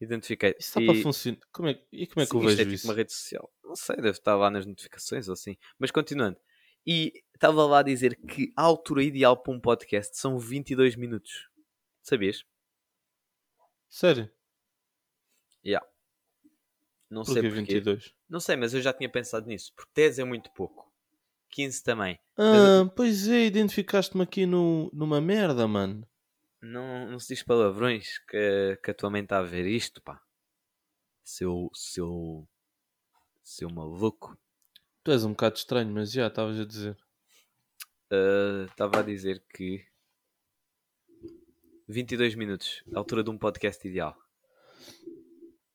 Identifiquei. 0.00 0.50
Isso 0.58 0.68
está 0.68 0.80
e, 0.80 0.86
para 0.86 1.02
funcionar. 1.02 1.38
Como 1.52 1.68
é, 1.68 1.80
e 1.92 2.06
como 2.06 2.22
é 2.22 2.26
que 2.26 2.32
sim, 2.32 2.38
eu 2.38 2.42
vejo 2.42 2.60
é 2.60 2.64
tipo 2.64 2.74
isso? 2.74 2.88
uma 2.88 2.94
rede 2.94 3.12
social. 3.12 3.52
Não 3.62 3.76
sei, 3.76 3.96
deve 3.96 4.10
estar 4.10 4.34
lá 4.36 4.50
nas 4.50 4.66
notificações 4.66 5.28
ou 5.28 5.34
assim. 5.34 5.56
Mas 5.78 5.90
continuando. 5.90 6.38
E 6.86 7.12
estava 7.34 7.66
lá 7.66 7.80
a 7.80 7.82
dizer 7.82 8.16
que 8.16 8.52
a 8.56 8.62
altura 8.62 9.02
ideal 9.02 9.36
para 9.36 9.52
um 9.52 9.60
podcast 9.60 10.16
são 10.16 10.38
22 10.38 10.96
minutos. 10.96 11.48
Sabias? 12.02 12.44
Sério? 13.88 14.30
Yeah. 15.64 15.86
Não 17.10 17.24
Porquê 17.24 17.40
sei 17.40 17.50
porquê. 17.50 17.74
22? 17.74 18.14
Não 18.28 18.40
sei, 18.40 18.56
mas 18.56 18.74
eu 18.74 18.80
já 18.80 18.92
tinha 18.92 19.08
pensado 19.08 19.46
nisso. 19.46 19.72
Porque 19.74 19.90
10 19.94 20.20
é 20.20 20.24
muito 20.24 20.50
pouco. 20.52 20.92
15 21.50 21.82
também. 21.82 22.18
Ah, 22.36 22.90
pois 22.94 23.26
é, 23.28 23.46
identificaste-me 23.46 24.22
aqui 24.22 24.46
no, 24.46 24.90
numa 24.92 25.20
merda, 25.20 25.66
mano. 25.66 26.06
Não, 26.60 27.10
não 27.10 27.18
se 27.18 27.34
diz 27.34 27.42
palavrões 27.42 28.18
que, 28.18 28.78
que 28.82 28.90
a 28.90 28.94
tua 28.94 29.10
mãe 29.10 29.22
está 29.22 29.38
a 29.38 29.42
ver 29.42 29.66
isto, 29.66 30.02
pá. 30.02 30.20
Seu. 31.24 31.70
Seu. 31.74 32.48
Seu 33.42 33.70
maluco. 33.70 34.36
Tu 35.04 35.12
és 35.12 35.24
um 35.24 35.30
bocado 35.30 35.56
estranho, 35.56 35.92
mas 35.92 36.10
já 36.10 36.26
estavas 36.26 36.58
a 36.58 36.64
dizer. 36.64 36.98
Ah, 38.10 38.66
Estava 38.68 39.00
a 39.00 39.02
dizer 39.02 39.42
que. 39.54 39.86
22 41.88 42.34
minutos, 42.34 42.82
a 42.92 42.98
altura 42.98 43.22
de 43.22 43.30
um 43.30 43.38
podcast 43.38 43.86
ideal. 43.86 44.16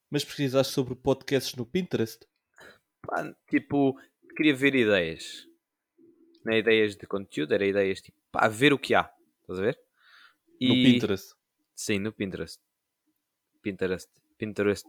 Mas 0.10 0.26
pesquisaste 0.26 0.74
sobre 0.74 0.94
podcasts 0.94 1.56
no 1.56 1.66
Pinterest? 1.66 2.28
Pá, 3.02 3.34
tipo, 3.48 3.98
queria 4.36 4.54
ver 4.54 4.76
ideias. 4.76 5.48
Não 6.44 6.54
é 6.54 6.60
ideias 6.60 6.98
de 6.98 7.08
conteúdo, 7.08 7.54
era 7.54 7.66
ideias 7.66 8.02
tipo, 8.02 8.18
pá, 8.30 8.50
ver 8.50 8.74
o 8.74 8.80
que 8.80 8.94
há. 8.94 9.10
Estás 9.42 9.60
a 9.60 9.62
ver? 9.62 9.80
No 10.62 10.74
Pinterest? 10.76 11.34
Sim, 11.76 12.00
no 12.00 12.12
Pinterest. 12.14 12.60
Pinterest. 13.62 14.10
Pinterest. 14.38 14.88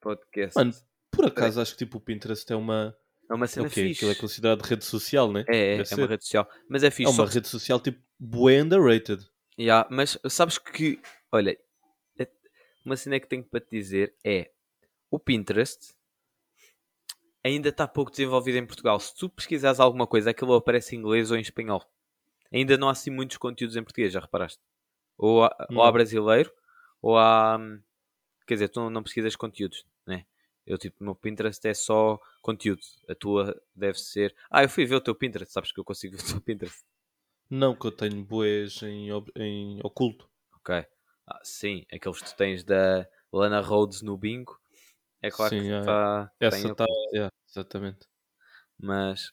Podcast. 0.00 0.56
Mano, 0.56 0.72
por 1.10 1.26
acaso 1.26 1.60
acho 1.60 1.72
que 1.72 1.78
tipo 1.78 1.98
o 1.98 2.00
Pinterest 2.00 2.50
é 2.52 2.56
uma. 2.56 2.96
é 3.30 3.34
uma 3.34 3.44
É 3.44 3.48
cena 3.48 3.66
o 3.66 3.70
quê? 3.70 3.82
fixe. 3.88 3.98
Aquilo 3.98 4.10
é 4.12 4.14
considerado 4.14 4.62
rede 4.62 4.84
social, 4.84 5.32
né? 5.32 5.44
É, 5.48 5.76
é, 5.76 5.82
é 5.90 5.94
uma 5.96 6.06
rede 6.06 6.24
social. 6.24 6.48
Mas 6.68 6.82
é 6.84 6.90
fixe. 6.90 7.04
É 7.04 7.08
uma 7.14 7.26
só- 7.26 7.32
rede 7.32 7.48
social 7.48 7.80
tipo 7.80 8.00
bué 8.18 8.60
underrated. 8.62 9.24
Yeah, 9.58 9.88
mas 9.90 10.16
sabes 10.28 10.56
que, 10.58 11.00
olha, 11.32 11.58
é- 12.18 12.28
uma 12.84 12.96
cena 12.96 13.18
que 13.18 13.26
tenho 13.26 13.42
para 13.44 13.60
te 13.60 13.70
dizer 13.70 14.14
é 14.24 14.52
o 15.10 15.18
Pinterest 15.18 15.94
ainda 17.42 17.68
está 17.70 17.88
pouco 17.88 18.10
desenvolvido 18.10 18.58
em 18.58 18.66
Portugal. 18.66 19.00
Se 19.00 19.14
tu 19.16 19.28
pesquisares 19.28 19.80
alguma 19.80 20.06
coisa, 20.06 20.30
aquilo 20.30 20.54
aparece 20.54 20.94
em 20.94 20.98
inglês 21.00 21.30
ou 21.30 21.36
em 21.36 21.40
espanhol. 21.40 21.82
Ainda 22.52 22.76
não 22.76 22.88
há 22.88 22.92
assim 22.92 23.10
muitos 23.10 23.36
conteúdos 23.36 23.76
em 23.76 23.82
português, 23.82 24.12
já 24.12 24.20
reparaste? 24.20 24.60
Ou 25.16 25.44
há, 25.44 25.68
ou 25.74 25.82
há 25.82 25.86
Não. 25.86 25.92
brasileiro, 25.92 26.52
ou 27.02 27.18
há. 27.18 27.56
hum, 27.58 27.80
Quer 28.46 28.54
dizer, 28.54 28.68
tu 28.70 28.88
não, 28.90 29.02
pesquisas 29.02 29.36
conteúdos, 29.36 29.84
né? 30.06 30.24
Eu, 30.66 30.78
tipo, 30.78 30.96
o 31.00 31.04
meu 31.04 31.14
Pinterest 31.14 31.66
é 31.66 31.74
só 31.74 32.18
conteúdo. 32.42 32.80
A 33.08 33.14
tua 33.14 33.60
deve 33.74 33.98
ser. 33.98 34.34
Ah, 34.50 34.62
eu 34.62 34.68
fui 34.68 34.86
ver 34.86 34.96
o 34.96 35.00
teu 35.00 35.14
Pinterest, 35.14 35.52
sabes 35.52 35.72
que 35.72 35.78
eu 35.80 35.84
consigo 35.84 36.16
ver 36.16 36.22
o 36.22 36.26
teu 36.26 36.40
Pinterest. 36.40 36.82
Não 37.50 37.74
que 37.74 37.86
eu 37.86 37.92
tenho 37.92 38.24
bués 38.24 38.82
em, 38.82 39.08
em 39.36 39.80
oculto. 39.82 40.28
Ok. 40.56 40.84
Ah, 41.26 41.40
sim, 41.42 41.84
aqueles 41.92 42.20
que 42.22 42.30
tu 42.30 42.36
tens 42.36 42.64
da 42.64 43.06
Lana 43.32 43.60
Rhodes 43.60 44.02
no 44.02 44.16
bingo. 44.16 44.58
É 45.20 45.30
claro 45.30 45.50
Sim, 45.50 45.62
que 45.62 45.72
é. 45.72 45.80
está. 45.80 46.32
Essa 46.40 46.68
está. 46.68 46.86
exatamente. 47.48 48.06
Mas. 48.78 49.32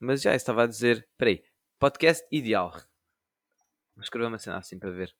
Mas 0.00 0.22
já 0.22 0.34
estava 0.34 0.64
a 0.64 0.66
dizer. 0.66 1.06
Espera 1.12 1.30
aí. 1.30 1.44
Podcast 1.82 2.24
ideal. 2.30 2.70
Vou 3.96 4.04
escrever 4.04 4.28
uma 4.28 4.38
cena 4.38 4.58
assim 4.58 4.78
para 4.78 4.92
ver. 4.92 5.12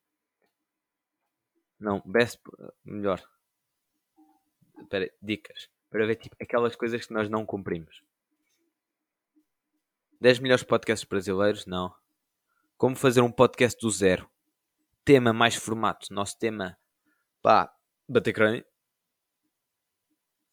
Não, 1.76 2.00
best. 2.06 2.40
Melhor. 2.84 3.20
Espera. 4.78 5.12
Dicas. 5.20 5.68
Para 5.90 6.06
ver 6.06 6.14
tipo 6.14 6.36
aquelas 6.40 6.76
coisas 6.76 7.04
que 7.04 7.12
nós 7.12 7.28
não 7.28 7.44
cumprimos. 7.44 8.04
10 10.20 10.38
melhores 10.38 10.62
podcasts 10.62 11.04
brasileiros? 11.04 11.66
Não. 11.66 11.92
Como 12.76 12.94
fazer 12.94 13.22
um 13.22 13.32
podcast 13.32 13.76
do 13.80 13.90
zero? 13.90 14.30
Tema 15.04 15.32
mais 15.32 15.56
formato. 15.56 16.14
Nosso 16.14 16.38
tema. 16.38 16.78
Pá. 17.42 17.76
Bater 18.08 18.32
crânio. 18.32 18.64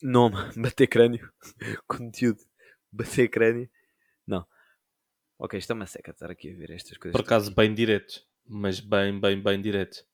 Nome. 0.01 0.37
Bater 0.57 0.87
crânio. 0.87 1.31
Conteúdo. 1.87 2.43
Bater 2.91 3.29
crânio. 3.29 3.69
Não. 4.25 4.47
Ok, 5.39 5.57
isto 5.57 5.71
é 5.71 5.73
uma 5.73 5.85
seca 5.87 6.11
estar 6.11 6.29
aqui 6.29 6.51
a 6.51 6.55
ver 6.55 6.71
estas 6.71 6.97
coisas. 6.97 7.13
Por 7.19 7.25
acaso, 7.25 7.49
bem 7.55 7.73
diretos. 7.73 8.27
Mas 8.45 8.79
bem, 8.81 9.17
bem, 9.19 9.41
bem 9.41 9.61
diretos. 9.61 10.05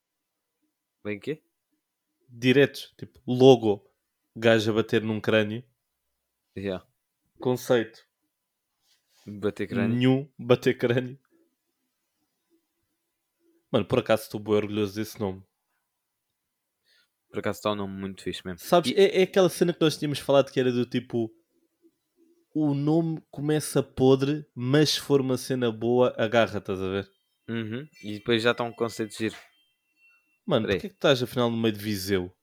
Bem 1.03 1.19
quê? 1.19 1.41
Diretos. 2.29 2.93
Tipo, 2.97 3.19
logo. 3.25 3.89
Gajo 4.35 4.69
a 4.71 4.73
bater 4.75 5.01
num 5.01 5.19
crânio. 5.19 5.63
Yeah. 6.55 6.85
Conceito. 7.39 8.05
Bater 9.25 9.67
crânio. 9.67 9.95
Nenhum. 9.95 10.29
Bater 10.38 10.77
crânio. 10.77 11.17
Mano, 13.71 13.85
por 13.85 13.99
acaso 13.99 14.23
estou 14.23 14.39
bem 14.39 14.53
orgulhoso 14.53 14.95
desse 14.95 15.19
nome. 15.19 15.43
Por 17.29 17.39
acaso 17.39 17.57
está 17.59 17.71
um 17.71 17.75
nome 17.75 17.97
muito 17.99 18.21
fixe 18.21 18.41
mesmo. 18.45 18.59
Sabes, 18.59 18.91
E- 18.91 18.95
é, 18.95 19.19
é 19.21 19.23
aquela 19.23 19.49
cena 19.49 19.73
que 19.73 19.81
nós 19.81 19.97
tínhamos 19.97 20.19
falado 20.19 20.51
que 20.51 20.59
era 20.59 20.71
do 20.71 20.85
tipo. 20.85 21.33
O 22.58 22.74
nome 22.74 23.22
começa 23.30 23.84
podre, 23.84 24.48
mas 24.56 24.91
se 24.91 25.02
for 25.02 25.20
uma 25.20 25.38
cena 25.38 25.70
boa, 25.70 26.15
agarra, 26.18 26.60
estás 26.60 26.82
a 26.82 26.88
ver? 26.88 27.12
Uhum. 27.50 27.86
E 28.02 28.13
depois 28.13 28.41
já 28.41 28.52
está 28.52 28.63
um 28.63 28.72
conceito 28.72 29.12
de 29.12 29.18
giro. 29.18 29.36
Mano, 30.46 30.65
porquê 30.65 30.88
que 30.88 30.96
estás 30.96 31.22
afinal 31.22 31.52
no 31.52 31.58
meio 31.58 31.74
de 31.74 31.84
Viseu? 31.84 32.34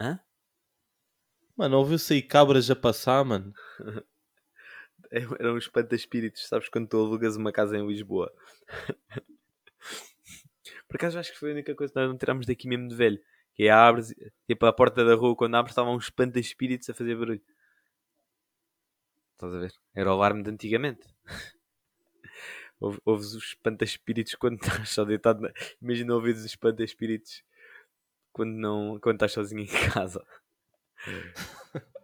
Hã? 0.00 0.18
Mano, 1.54 1.76
ouviu-se 1.76 2.14
aí 2.14 2.22
cabras 2.22 2.70
a 2.70 2.74
passar, 2.74 3.22
mano. 3.26 3.52
Era 5.12 5.52
um 5.52 5.58
espanta-espíritos, 5.58 6.48
sabes 6.48 6.70
quando 6.70 6.88
tu 6.88 6.96
alugas 6.96 7.36
uma 7.36 7.52
casa 7.52 7.76
em 7.76 7.86
Lisboa. 7.86 8.32
Por 10.88 10.96
acaso 10.96 11.18
acho 11.18 11.30
que 11.30 11.38
foi 11.38 11.50
a 11.50 11.52
única 11.52 11.74
coisa 11.74 11.92
que 11.92 12.00
nós 12.00 12.08
não 12.08 12.16
tirámos 12.16 12.46
daqui 12.46 12.66
mesmo 12.66 12.88
de 12.88 12.94
velho. 12.94 13.20
Que 13.54 13.64
é 13.64 13.70
abres, 13.70 14.14
tipo 14.46 14.64
a 14.64 14.72
porta 14.72 15.04
da 15.04 15.14
rua, 15.14 15.36
quando 15.36 15.56
abres 15.56 15.72
estava 15.72 15.90
um 15.90 15.98
espanta-espíritos 15.98 16.88
a 16.88 16.94
fazer 16.94 17.14
barulho. 17.18 17.42
Estás 19.40 19.54
a 19.54 19.58
ver? 19.58 19.72
Era 19.94 20.10
o 20.10 20.12
alarme 20.12 20.42
de 20.42 20.50
antigamente. 20.50 21.08
Ouve- 22.78 23.00
Ouves 23.06 23.32
os 23.32 23.44
espanta-espíritos 23.44 24.34
quando 24.34 24.60
estás 24.60 24.90
só 24.90 25.02
deitado. 25.02 25.40
Na... 25.40 25.50
Imagina 25.80 26.14
ouvires 26.14 26.40
os 26.40 26.44
espanta-espíritos 26.44 27.42
quando, 28.32 28.52
não... 28.52 29.00
quando 29.00 29.16
estás 29.16 29.32
sozinho 29.32 29.62
em 29.62 29.66
casa. 29.66 30.22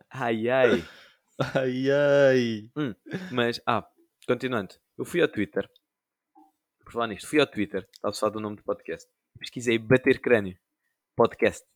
Ai 0.08 0.48
ai. 0.48 0.82
Ai 1.54 1.90
ai. 1.90 2.70
Mas, 3.30 3.60
ah, 3.66 3.86
continuando. 4.26 4.74
Eu 4.96 5.04
fui 5.04 5.20
ao 5.20 5.28
Twitter. 5.28 5.68
Por 6.84 6.92
falar 6.92 7.08
nisto, 7.08 7.26
fui 7.28 7.38
ao 7.38 7.46
Twitter. 7.46 7.86
Estava 7.92 8.14
falar 8.14 8.32
do 8.32 8.40
nome 8.40 8.56
do 8.56 8.62
podcast. 8.62 9.06
Pesquisei 9.38 9.76
Bater 9.78 10.20
Crânio. 10.22 10.58
Podcast. 11.14 11.66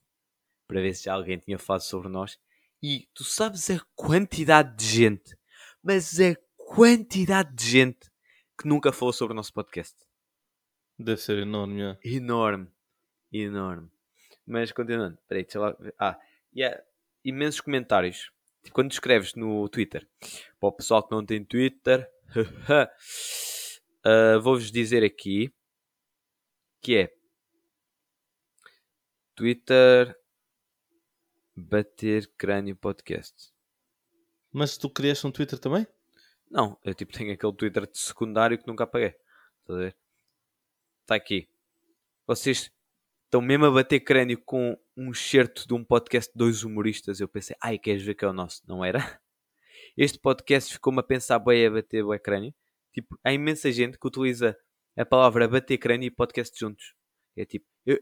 Para 0.67 0.81
ver 0.81 0.95
se 0.95 1.03
já 1.03 1.13
alguém 1.13 1.37
tinha 1.37 1.59
falado 1.59 1.81
sobre 1.81 2.09
nós. 2.09 2.39
E 2.81 3.07
tu 3.13 3.23
sabes 3.23 3.69
a 3.69 3.79
quantidade 3.95 4.75
de 4.75 4.85
gente. 4.87 5.39
Mas 5.83 6.19
a 6.19 6.35
quantidade 6.57 7.53
de 7.55 7.69
gente 7.69 8.11
que 8.57 8.67
nunca 8.67 8.91
falou 8.91 9.11
sobre 9.11 9.33
o 9.33 9.35
nosso 9.35 9.53
podcast. 9.53 9.95
Deve 10.97 11.19
ser 11.19 11.39
enorme, 11.39 11.79
já. 11.79 11.97
Enorme. 12.03 12.67
Enorme. 13.31 13.89
Mas 14.45 14.71
continuando. 14.71 15.15
Espera 15.15 15.39
aí, 15.39 15.43
deixa 15.43 15.59
lá. 15.59 15.75
Ah, 15.97 16.19
e 16.53 16.63
há 16.63 16.83
imensos 17.23 17.61
comentários. 17.61 18.31
Tipo, 18.63 18.75
Quando 18.75 18.91
escreves 18.91 19.33
no 19.33 19.67
Twitter. 19.69 20.07
Para 20.59 20.69
o 20.69 20.71
pessoal 20.71 21.03
que 21.03 21.11
não 21.11 21.25
tem 21.25 21.43
Twitter. 21.43 22.07
ah, 24.03 24.37
Vou-vos 24.39 24.71
dizer 24.71 25.03
aqui. 25.03 25.51
Que 26.81 26.97
é. 26.97 27.13
Twitter. 29.35 30.15
Bater 31.55 32.31
Crânio 32.37 32.75
Podcast. 32.75 33.50
Mas 34.51 34.77
tu 34.77 34.89
criaste 34.89 35.25
um 35.25 35.31
Twitter 35.31 35.57
também? 35.57 35.87
Não, 36.49 36.77
eu 36.83 36.93
tipo 36.93 37.13
tenho 37.13 37.33
aquele 37.33 37.53
Twitter 37.53 37.89
de 37.89 37.97
secundário 37.97 38.57
que 38.57 38.67
nunca 38.67 38.83
apaguei. 38.83 39.15
Está 41.01 41.15
aqui. 41.15 41.47
Vocês 42.27 42.71
estão 43.23 43.41
mesmo 43.41 43.65
a 43.65 43.71
bater 43.71 44.01
crânio 44.01 44.37
com 44.43 44.77
um 44.95 45.13
certo 45.13 45.65
de 45.65 45.73
um 45.73 45.83
podcast 45.83 46.31
de 46.31 46.37
dois 46.37 46.63
humoristas. 46.63 47.21
Eu 47.21 47.27
pensei, 47.29 47.55
ai, 47.61 47.79
queres 47.79 48.03
ver 48.03 48.15
que 48.15 48.25
é 48.25 48.27
o 48.27 48.33
nosso? 48.33 48.61
Não 48.67 48.83
era? 48.83 48.99
Este 49.97 50.19
podcast 50.19 50.73
ficou-me 50.73 50.99
a 50.99 51.03
pensar 51.03 51.39
bem 51.39 51.65
a 51.65 51.71
bater 51.71 52.03
bué 52.03 52.19
crânio. 52.19 52.53
Tipo, 52.93 53.17
há 53.23 53.31
imensa 53.31 53.71
gente 53.71 53.97
que 53.97 54.07
utiliza 54.07 54.57
a 54.97 55.05
palavra 55.05 55.47
bater 55.47 55.77
crânio 55.77 56.07
e 56.07 56.11
podcast 56.11 56.57
juntos. 56.59 56.93
É 57.35 57.45
tipo, 57.45 57.65
eu, 57.85 57.97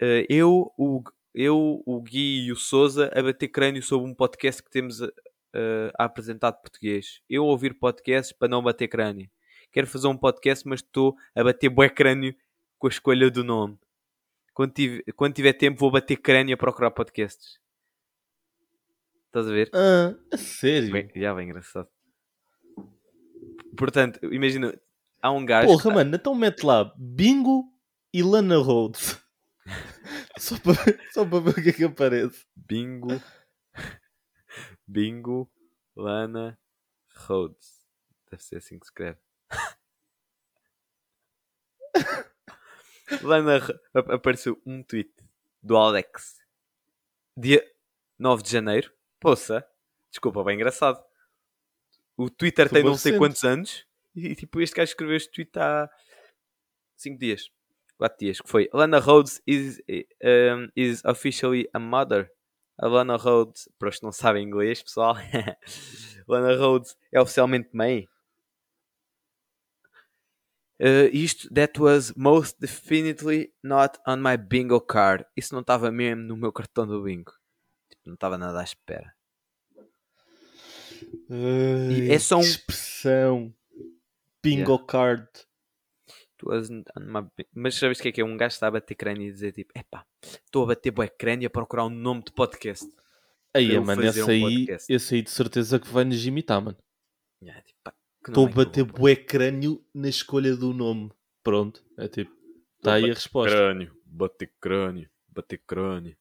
eh, 0.00 0.26
eu, 0.28 0.72
o, 0.76 1.02
eu, 1.34 1.82
o 1.86 2.02
Gui 2.02 2.46
e 2.46 2.52
o 2.52 2.56
Souza 2.56 3.10
a 3.14 3.22
bater 3.22 3.48
crânio 3.48 3.82
sobre 3.82 4.08
um 4.08 4.14
podcast 4.14 4.62
que 4.62 4.70
temos 4.70 5.00
a, 5.54 6.02
a- 6.02 6.04
apresentar 6.06 6.50
de 6.52 6.60
português. 6.60 7.20
Eu 7.28 7.44
ouvir 7.44 7.74
podcasts 7.78 8.36
para 8.36 8.48
não 8.48 8.62
bater 8.62 8.88
crânio. 8.88 9.30
Quero 9.72 9.86
fazer 9.86 10.06
um 10.08 10.16
podcast, 10.16 10.66
mas 10.66 10.80
estou 10.80 11.14
a 11.34 11.44
bater 11.44 11.68
bué 11.68 11.88
crânio 11.88 12.34
com 12.78 12.86
a 12.86 12.90
escolha 12.90 13.30
do 13.30 13.44
nome. 13.44 13.78
Quando 14.54 14.72
tiver, 14.72 15.02
quando 15.14 15.34
tiver 15.34 15.52
tempo, 15.52 15.78
vou 15.78 15.90
bater 15.90 16.16
crânio 16.16 16.54
a 16.54 16.58
procurar 16.58 16.90
podcasts. 16.90 17.58
Estás 19.26 19.46
a 19.46 19.50
ver? 19.52 19.70
Ah, 19.74 20.14
a 20.32 20.36
sério? 20.36 20.90
Bem, 20.90 21.10
já 21.14 21.34
bem 21.34 21.48
engraçado. 21.48 21.88
Portanto, 23.76 24.18
imagina, 24.32 24.76
há 25.22 25.30
um 25.30 25.44
gajo. 25.44 25.68
Porra, 25.68 25.90
mano, 25.94 26.16
então 26.16 26.34
mete 26.34 26.64
lá 26.64 26.92
Bingo 26.96 27.64
e 28.12 28.22
Lana 28.22 28.56
Rhodes. 28.56 29.20
só, 30.38 30.58
para, 30.58 30.74
só 31.12 31.24
para 31.24 31.40
ver 31.40 31.50
o 31.50 31.62
que 31.62 31.68
é 31.68 31.72
que 31.72 31.84
aparece. 31.84 32.44
Bingo. 32.56 33.20
Bingo. 34.88 35.48
Lana. 35.94 36.58
Rhodes. 37.14 37.86
Deve 38.30 38.42
ser 38.42 38.56
assim 38.56 38.78
que 38.78 38.86
se 38.86 38.90
escreve. 38.90 39.18
Lana. 43.22 43.60
Apareceu 43.92 44.60
um 44.64 44.82
tweet 44.82 45.12
do 45.62 45.76
Alex. 45.76 46.38
Dia 47.36 47.62
9 48.18 48.42
de 48.42 48.50
janeiro. 48.50 48.90
Poça. 49.20 49.68
Desculpa, 50.10 50.42
bem 50.42 50.54
engraçado. 50.54 51.04
O 52.16 52.30
Twitter 52.30 52.68
Foi 52.68 52.80
tem 52.80 52.90
não 52.90 52.96
sei 52.96 53.18
quantos 53.18 53.44
anos. 53.44 53.86
E 54.14 54.34
tipo, 54.34 54.60
este 54.60 54.74
gajo 54.74 54.90
escreveu 54.90 55.16
este 55.16 55.30
tweet 55.30 55.58
há. 55.58 55.88
5 56.96 57.18
dias. 57.18 57.50
4 57.98 58.18
dias. 58.18 58.40
Que 58.40 58.48
foi 58.48 58.68
Lana 58.72 58.98
Rhodes 58.98 59.42
is, 59.46 59.80
um, 59.88 60.68
is 60.74 61.04
officially 61.04 61.68
a 61.72 61.78
mother. 61.78 62.32
A 62.78 62.86
Lana 62.86 63.16
Rhodes, 63.16 63.68
para 63.78 63.88
os 63.88 63.98
que 63.98 64.04
não 64.04 64.12
sabem 64.12 64.44
inglês, 64.44 64.82
pessoal, 64.82 65.16
Lana 66.28 66.56
Rhodes 66.56 66.96
é 67.12 67.20
oficialmente 67.20 67.70
mãe. 67.72 68.08
Uh, 70.80 71.10
isto, 71.12 71.52
that 71.52 71.80
was 71.80 72.12
most 72.16 72.60
definitely 72.60 73.52
not 73.64 73.98
on 74.06 74.18
my 74.18 74.36
bingo 74.36 74.80
card. 74.80 75.24
Isso 75.36 75.52
não 75.52 75.60
estava 75.60 75.90
mesmo 75.90 76.22
no 76.22 76.36
meu 76.36 76.52
cartão 76.52 76.86
do 76.86 77.02
bingo. 77.02 77.32
Tipo, 77.90 78.02
não 78.06 78.14
estava 78.14 78.38
nada 78.38 78.60
à 78.60 78.62
espera. 78.62 79.12
Ai, 81.28 82.10
é 82.12 82.18
só 82.20 82.36
um- 82.36 82.40
expressão. 82.42 83.52
Bingo 84.40 84.70
Yeah. 84.74 84.84
card. 84.86 85.28
Bi- 87.36 87.46
Mas 87.54 87.74
sabes 87.74 87.98
o 87.98 88.02
que 88.02 88.08
é 88.08 88.12
que 88.12 88.20
é? 88.20 88.24
Um 88.24 88.36
gajo 88.36 88.52
está 88.54 88.68
a 88.68 88.70
bater 88.70 88.94
crânio 88.94 89.28
e 89.28 89.32
dizer 89.32 89.52
tipo: 89.52 89.72
Epá, 89.76 90.04
estou 90.22 90.64
a 90.64 90.66
bater 90.68 90.90
bué 90.90 91.08
crânio 91.08 91.46
a 91.46 91.50
procurar 91.50 91.84
um 91.86 91.90
nome 91.90 92.22
de 92.22 92.32
podcast. 92.32 92.86
Aí, 93.54 93.74
eu 93.74 93.84
mano, 93.84 94.04
esse 94.04 94.22
um 94.22 94.28
aí, 94.28 94.40
podcast. 94.40 94.92
esse 94.92 95.14
aí 95.14 95.22
de 95.22 95.30
certeza 95.30 95.78
que 95.80 95.88
vai 95.88 96.04
nos 96.04 96.24
imitar, 96.26 96.60
mano. 96.60 96.76
Tipo, 97.40 97.92
Estou 98.28 98.46
a 98.46 98.48
é 98.48 98.52
que 98.52 98.58
eu 98.58 98.64
bater 98.64 98.84
vou 98.84 98.92
bué 99.00 99.16
crânio 99.16 99.84
na 99.94 100.08
escolha 100.08 100.54
do 100.54 100.72
nome. 100.72 101.10
Pronto, 101.42 101.82
é 101.96 102.08
tipo, 102.08 102.30
está 102.76 102.94
aí 102.94 103.04
a 103.04 103.14
resposta. 103.14 103.56
Crânio, 103.56 103.96
bater 104.04 104.52
crânio, 104.60 105.08
bater 105.28 105.58
crânio. 105.66 106.16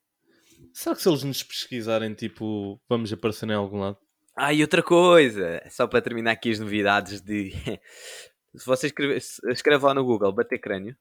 Será 0.73 0.95
que 0.95 1.01
se 1.01 1.09
eles 1.09 1.23
nos 1.23 1.43
pesquisarem, 1.43 2.13
tipo, 2.13 2.79
vamos 2.87 3.11
aparecer 3.11 3.49
em 3.49 3.53
algum 3.53 3.79
lado? 3.79 3.97
Ah, 4.35 4.53
e 4.53 4.61
outra 4.61 4.83
coisa, 4.83 5.61
só 5.69 5.87
para 5.87 6.01
terminar 6.01 6.31
aqui 6.31 6.51
as 6.51 6.59
novidades 6.59 7.19
de. 7.21 7.51
Se 8.57 8.65
você 8.65 8.87
escreve, 8.87 9.15
escreve 9.15 9.85
lá 9.85 9.93
no 9.93 10.03
Google 10.03 10.31
bater 10.31 10.59
crânio, 10.59 10.95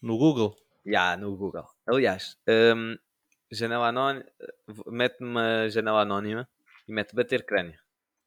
No 0.00 0.18
Google? 0.18 0.54
já 0.86 1.16
no 1.16 1.34
Google. 1.36 1.66
Aliás, 1.86 2.36
hum, 2.48 2.96
janela 3.50 3.88
anónima, 3.88 4.26
mete 4.86 5.22
uma 5.22 5.68
janela 5.68 6.02
anónima 6.02 6.48
e 6.86 6.92
mete 6.92 7.14
bater 7.14 7.44
crânio, 7.46 7.78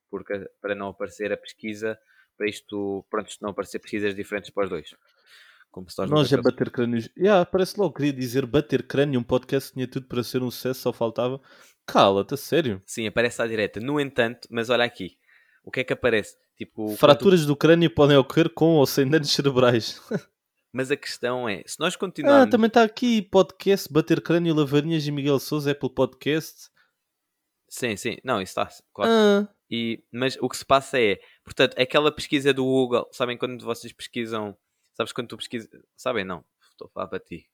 porque 0.09 0.49
para 0.59 0.73
não 0.73 0.87
aparecer 0.87 1.31
a 1.31 1.37
pesquisa, 1.37 1.99
para 2.35 2.47
isto, 2.49 3.05
pronto, 3.09 3.29
isto 3.29 3.43
não 3.43 3.51
aparecer 3.51 3.79
pesquisas 3.79 4.15
diferentes 4.15 4.49
para 4.49 4.63
os 4.63 4.69
dois. 4.69 4.95
Como 5.69 5.89
se 5.89 6.03
nós 6.07 6.31
é 6.33 6.37
bater 6.37 6.71
crânios. 6.71 7.09
Yeah, 7.15 7.45
parece 7.45 7.79
logo, 7.79 7.93
queria 7.93 8.13
dizer 8.13 8.45
bater 8.47 8.87
crânio, 8.87 9.19
um 9.19 9.23
podcast 9.23 9.73
tinha 9.73 9.87
tudo 9.87 10.07
para 10.07 10.23
ser 10.23 10.41
um 10.41 10.49
sucesso, 10.49 10.81
só 10.81 10.93
faltava. 10.93 11.39
Cala-te, 11.85 12.33
a 12.33 12.37
sério. 12.37 12.81
Sim, 12.85 13.05
aparece 13.05 13.41
à 13.41 13.47
direita. 13.47 13.79
No 13.79 13.99
entanto, 13.99 14.47
mas 14.49 14.69
olha 14.71 14.83
aqui, 14.83 15.17
o 15.67 15.71
que 15.71 15.81
é 15.81 15.83
que 15.83 15.93
aparece? 15.93 16.35
Tipo, 16.55 16.85
quando- 16.85 16.97
Fraturas 16.97 17.45
do 17.45 17.55
crânio 17.55 17.89
podem 17.93 18.17
ocorrer 18.17 18.49
com 18.49 18.75
ou 18.75 18.85
sem 18.85 19.07
danos 19.07 19.29
cerebrais. 19.31 20.01
Mas 20.73 20.91
a 20.91 20.97
questão 20.97 21.47
é, 21.47 21.63
se 21.65 21.79
nós 21.79 21.95
Ah, 21.95 21.97
continuarmos... 21.97 22.51
também 22.51 22.67
está 22.67 22.83
aqui 22.83 23.21
podcast, 23.21 23.91
bater 23.91 24.21
crânio, 24.21 24.53
Lavarinhas 24.55 25.05
e 25.07 25.11
Miguel 25.11 25.39
Souza, 25.39 25.71
Apple 25.71 25.89
Podcast. 25.93 26.69
Sim, 27.69 27.95
sim, 27.97 28.17
não, 28.23 28.41
isso 28.41 28.51
está, 28.59 28.69
claro. 28.93 29.11
Ah, 29.11 29.49
E, 29.69 30.03
mas 30.11 30.37
o 30.39 30.47
que 30.47 30.55
se 30.57 30.65
passa 30.65 30.99
é, 30.99 31.19
portanto, 31.43 31.77
aquela 31.79 32.11
pesquisa 32.11 32.53
do 32.53 32.63
Google, 32.63 33.07
sabem 33.11 33.37
quando 33.37 33.63
vocês 33.65 33.91
pesquisam, 33.91 34.57
sabes 34.95 35.11
quando 35.11 35.27
tu 35.29 35.37
pesquisas, 35.37 35.69
sabem 35.95 36.23
não, 36.23 36.43
estou 36.71 36.87
a 36.87 36.89
falar 36.91 37.07
para 37.07 37.19
ti, 37.19 37.49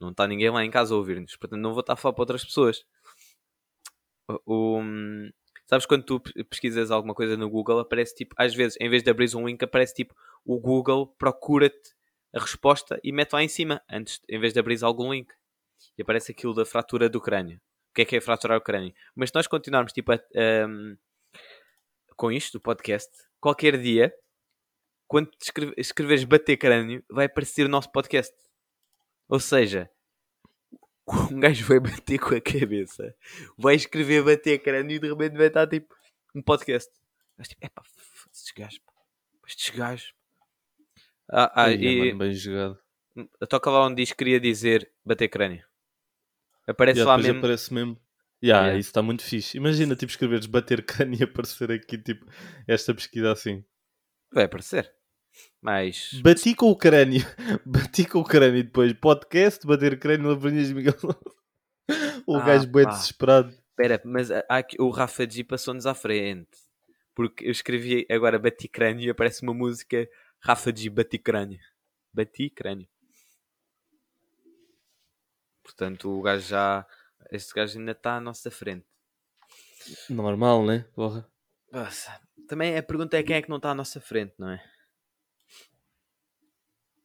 não 0.00 0.10
está 0.10 0.26
ninguém 0.26 0.48
lá 0.50 0.64
em 0.64 0.70
casa 0.70 0.94
a 0.94 0.96
ouvir-nos, 0.96 1.36
portanto 1.36 1.60
não 1.60 1.72
vou 1.72 1.80
estar 1.80 1.92
a 1.92 1.96
falar 1.96 2.14
para 2.14 2.22
outras 2.22 2.44
pessoas. 2.44 2.82
O, 4.28 4.78
o- 4.78 5.30
sabes 5.70 5.86
quando 5.86 6.02
tu 6.04 6.18
pe- 6.18 6.44
pesquisas 6.44 6.90
alguma 6.90 7.14
coisa 7.14 7.36
no 7.36 7.48
Google, 7.48 7.78
aparece 7.78 8.12
tipo, 8.12 8.34
às 8.36 8.52
vezes, 8.52 8.76
em 8.80 8.90
vez 8.90 9.04
de 9.04 9.10
abrir 9.10 9.34
um 9.36 9.46
link, 9.46 9.62
aparece 9.62 9.94
tipo, 9.94 10.12
o 10.44 10.58
Google 10.58 11.06
procura-te 11.16 11.94
a 12.34 12.40
resposta 12.40 13.00
e 13.04 13.12
mete 13.12 13.32
lá 13.32 13.42
em 13.42 13.48
cima, 13.48 13.80
antes, 13.88 14.20
em 14.28 14.40
vez 14.40 14.52
de 14.52 14.58
abrir 14.58 14.82
algum 14.82 15.12
link. 15.12 15.32
E 15.96 16.02
aparece 16.02 16.32
aquilo 16.32 16.52
da 16.52 16.64
fratura 16.64 17.08
do 17.08 17.20
crânio. 17.20 17.58
O 17.90 17.94
que 17.94 18.02
é 18.02 18.04
que 18.04 18.16
é 18.16 18.20
fraturar 18.20 18.58
o 18.58 18.60
crânio? 18.60 18.92
Mas 19.14 19.30
se 19.30 19.34
nós 19.36 19.46
continuarmos 19.46 19.92
tipo 19.92 20.10
a, 20.12 20.20
ahm, 20.36 20.96
com 22.16 22.32
isto, 22.32 22.58
do 22.58 22.60
podcast, 22.60 23.10
qualquer 23.40 23.80
dia, 23.80 24.12
quando 25.06 25.30
escreveres 25.76 26.24
bater 26.24 26.56
crânio, 26.56 27.04
vai 27.08 27.26
aparecer 27.26 27.64
o 27.64 27.68
nosso 27.68 27.90
podcast. 27.92 28.34
Ou 29.28 29.38
seja, 29.38 29.88
um 31.32 31.40
gajo 31.40 31.64
vai 31.66 31.80
bater 31.80 32.18
com 32.18 32.34
a 32.34 32.40
cabeça, 32.40 33.14
vai 33.58 33.74
escrever 33.74 34.22
bater 34.24 34.58
crânio 34.62 34.96
e 34.96 34.98
de 34.98 35.08
repente 35.08 35.36
vai 35.36 35.46
estar 35.48 35.66
tipo 35.66 35.94
um 36.34 36.42
podcast. 36.42 36.90
Mas 37.36 37.48
tipo, 37.48 37.64
epá, 37.64 37.82
estes 38.32 38.52
gajos, 38.52 38.80
estes 39.46 39.70
gajos. 39.76 40.14
Ah, 41.32 41.44
ah, 41.54 41.64
ai, 41.64 41.74
e 41.76 42.06
mano, 42.06 42.18
bem 42.18 42.34
jogado. 42.34 42.78
toca 43.48 43.70
lá 43.70 43.86
onde 43.86 43.96
diz 44.02 44.10
que 44.12 44.18
queria 44.18 44.40
dizer 44.40 44.90
bater 45.04 45.28
crânio. 45.28 45.64
Aparece 46.66 47.00
Yeah, 47.00 47.16
lá 47.16 47.18
mesmo. 47.22 47.38
aparece 47.38 47.72
mesmo. 47.72 48.00
Yeah, 48.42 48.66
Yeah. 48.66 48.78
Isso 48.80 48.88
está 48.90 49.02
muito 49.02 49.22
fixe. 49.22 49.56
Imagina, 49.56 49.94
tipo, 49.96 50.10
escreveres 50.10 50.46
bater 50.46 50.84
crânio 50.86 51.20
e 51.20 51.24
aparecer 51.24 51.70
aqui, 51.70 51.98
tipo, 51.98 52.26
esta 52.66 52.94
pesquisa 52.94 53.32
assim. 53.32 53.64
Vai 54.32 54.44
aparecer. 54.44 54.92
Mas 55.62 56.12
Bati 56.22 56.54
com 56.54 56.70
o 56.70 56.76
crânio. 56.76 57.22
Bati 57.66 58.06
com 58.06 58.20
o 58.20 58.24
crânio 58.24 58.62
depois 58.64 58.92
podcast, 58.94 59.66
bater 59.66 59.98
crânio, 59.98 60.28
Lavarinhas 60.28 60.70
e 60.70 60.74
Miguel 60.74 60.98
Souza. 60.98 61.18
O 62.26 62.36
Ah, 62.36 62.44
gajo 62.44 62.68
bem 62.68 62.86
desesperado. 62.86 63.50
Espera, 63.70 64.00
mas 64.04 64.30
aqui- 64.48 64.76
o 64.80 64.90
Rafa 64.90 65.28
G 65.28 65.42
passou-nos 65.42 65.86
à 65.86 65.94
frente. 65.94 66.48
Porque 67.14 67.44
eu 67.46 67.50
escrevi 67.50 68.06
agora 68.08 68.38
bati 68.38 68.68
crânio 68.68 69.06
e 69.06 69.10
aparece 69.10 69.42
uma 69.42 69.52
música 69.52 70.08
Rafa 70.38 70.74
G 70.74 70.88
bati 70.88 71.18
crânio. 71.18 71.58
Bati 72.12 72.48
crânio. 72.50 72.88
Portanto, 75.62 76.10
o 76.16 76.22
gajo 76.22 76.46
já. 76.48 76.86
Este 77.30 77.52
gajo 77.54 77.78
ainda 77.78 77.92
está 77.92 78.16
à 78.16 78.20
nossa 78.20 78.50
frente. 78.50 78.86
Normal, 80.08 80.64
né? 80.64 80.84
Porra. 80.94 81.28
Nossa. 81.72 82.20
Também 82.48 82.76
a 82.76 82.82
pergunta 82.82 83.16
é 83.16 83.22
quem 83.22 83.36
é 83.36 83.42
que 83.42 83.48
não 83.50 83.56
está 83.56 83.70
à 83.70 83.74
nossa 83.74 84.00
frente, 84.00 84.34
não 84.38 84.50
é? 84.50 84.62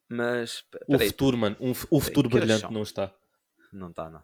Mas. 0.08 0.64
O 0.86 0.98
futuro, 0.98 1.36
mano. 1.36 1.56
um 1.60 1.70
o 1.70 2.00
futuro 2.00 2.28
que 2.28 2.36
brilhante 2.38 2.70
não 2.72 2.82
está. 2.82 3.12
não 3.72 3.90
está, 3.90 4.08
não. 4.08 4.22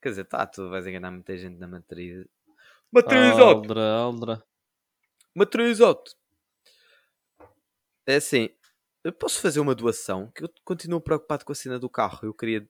Quer 0.00 0.10
dizer, 0.10 0.22
está, 0.22 0.46
tu 0.46 0.68
vais 0.70 0.86
enganar 0.86 1.10
muita 1.10 1.36
gente 1.36 1.58
na 1.58 1.66
matriz. 1.66 2.26
Matriz 2.90 3.32
alto! 3.32 3.42
Aldra, 3.42 3.92
Aldra. 3.92 4.44
Matriz 5.34 5.80
alto! 5.80 6.14
É 8.06 8.16
assim, 8.16 8.48
eu 9.02 9.12
posso 9.12 9.40
fazer 9.40 9.60
uma 9.60 9.74
doação? 9.74 10.30
Que 10.34 10.44
eu 10.44 10.50
continuo 10.64 11.00
preocupado 11.00 11.44
com 11.44 11.52
a 11.52 11.54
cena 11.54 11.78
do 11.78 11.90
carro. 11.90 12.20
Eu 12.22 12.32
queria, 12.32 12.66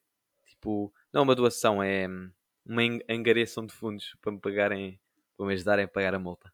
tipo, 0.46 0.92
não 1.12 1.22
uma 1.22 1.34
doação, 1.34 1.82
é 1.82 2.08
hum, 2.08 2.30
uma 2.64 2.82
angariação 3.08 3.64
de 3.66 3.72
fundos 3.72 4.16
para 4.20 4.32
me 4.32 4.40
pagarem, 4.40 5.00
para 5.36 5.46
me 5.46 5.52
ajudarem 5.52 5.84
a 5.84 5.88
pagar 5.88 6.14
a 6.14 6.18
multa. 6.18 6.52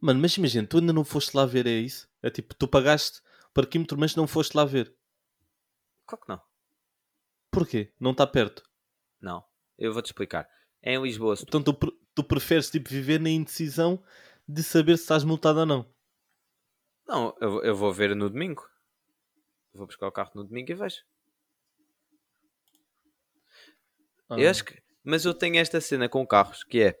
Mano, 0.00 0.20
mas 0.20 0.36
imagina, 0.36 0.66
tu 0.66 0.78
ainda 0.78 0.92
não 0.92 1.04
foste 1.04 1.34
lá 1.34 1.44
ver, 1.44 1.66
é 1.66 1.70
isso? 1.70 2.08
É 2.22 2.30
tipo, 2.30 2.54
tu 2.54 2.68
pagaste 2.68 3.20
parquímetro, 3.54 3.98
mas 3.98 4.14
não 4.14 4.26
foste 4.26 4.54
lá 4.56 4.64
ver. 4.64 4.94
Claro 6.06 6.22
que 6.24 6.28
não. 6.28 6.40
Porquê? 7.50 7.92
Não 7.98 8.12
está 8.12 8.26
perto. 8.26 8.62
Não. 9.20 9.44
Eu 9.78 9.92
vou-te 9.92 10.06
explicar. 10.06 10.48
É 10.82 10.94
em 10.94 11.02
Lisboa, 11.02 11.36
se 11.36 11.44
tu 11.44 11.48
Então 11.48 11.62
tu, 11.62 11.74
pre- 11.74 11.98
tu 12.14 12.24
preferes 12.24 12.70
tipo, 12.70 12.88
viver 12.88 13.20
na 13.20 13.28
indecisão 13.30 14.02
de 14.48 14.62
saber 14.62 14.96
se 14.96 15.02
estás 15.04 15.24
multado 15.24 15.60
ou 15.60 15.66
não. 15.66 15.94
Não, 17.06 17.36
eu, 17.40 17.50
vou- 17.50 17.62
eu 17.64 17.76
vou 17.76 17.92
ver 17.92 18.14
no 18.14 18.30
domingo. 18.30 18.68
Vou 19.72 19.86
buscar 19.86 20.06
o 20.08 20.12
carro 20.12 20.30
no 20.34 20.44
domingo 20.44 20.70
e 20.70 20.74
vejo. 20.74 21.02
Eu 24.30 24.46
Ah. 24.48 24.50
acho 24.50 24.64
que. 24.64 24.80
Mas 25.02 25.24
eu 25.24 25.34
tenho 25.34 25.56
esta 25.56 25.80
cena 25.80 26.08
com 26.08 26.26
carros 26.26 26.62
que 26.62 26.80
é. 26.82 27.00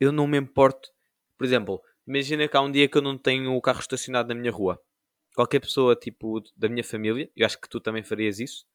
Eu 0.00 0.12
não 0.12 0.26
me 0.26 0.36
importo. 0.38 0.90
Por 1.38 1.44
exemplo, 1.44 1.82
imagina 2.06 2.48
que 2.48 2.56
há 2.56 2.60
um 2.60 2.70
dia 2.70 2.88
que 2.88 2.96
eu 2.98 3.02
não 3.02 3.18
tenho 3.18 3.54
o 3.54 3.60
carro 3.60 3.80
estacionado 3.80 4.28
na 4.28 4.34
minha 4.34 4.52
rua. 4.52 4.80
Qualquer 5.34 5.60
pessoa, 5.60 5.96
tipo, 5.96 6.40
da 6.56 6.68
minha 6.68 6.84
família, 6.84 7.30
eu 7.36 7.44
acho 7.46 7.60
que 7.60 7.68
tu 7.68 7.80
também 7.80 8.04
farias 8.04 8.38
isso. 8.40 8.66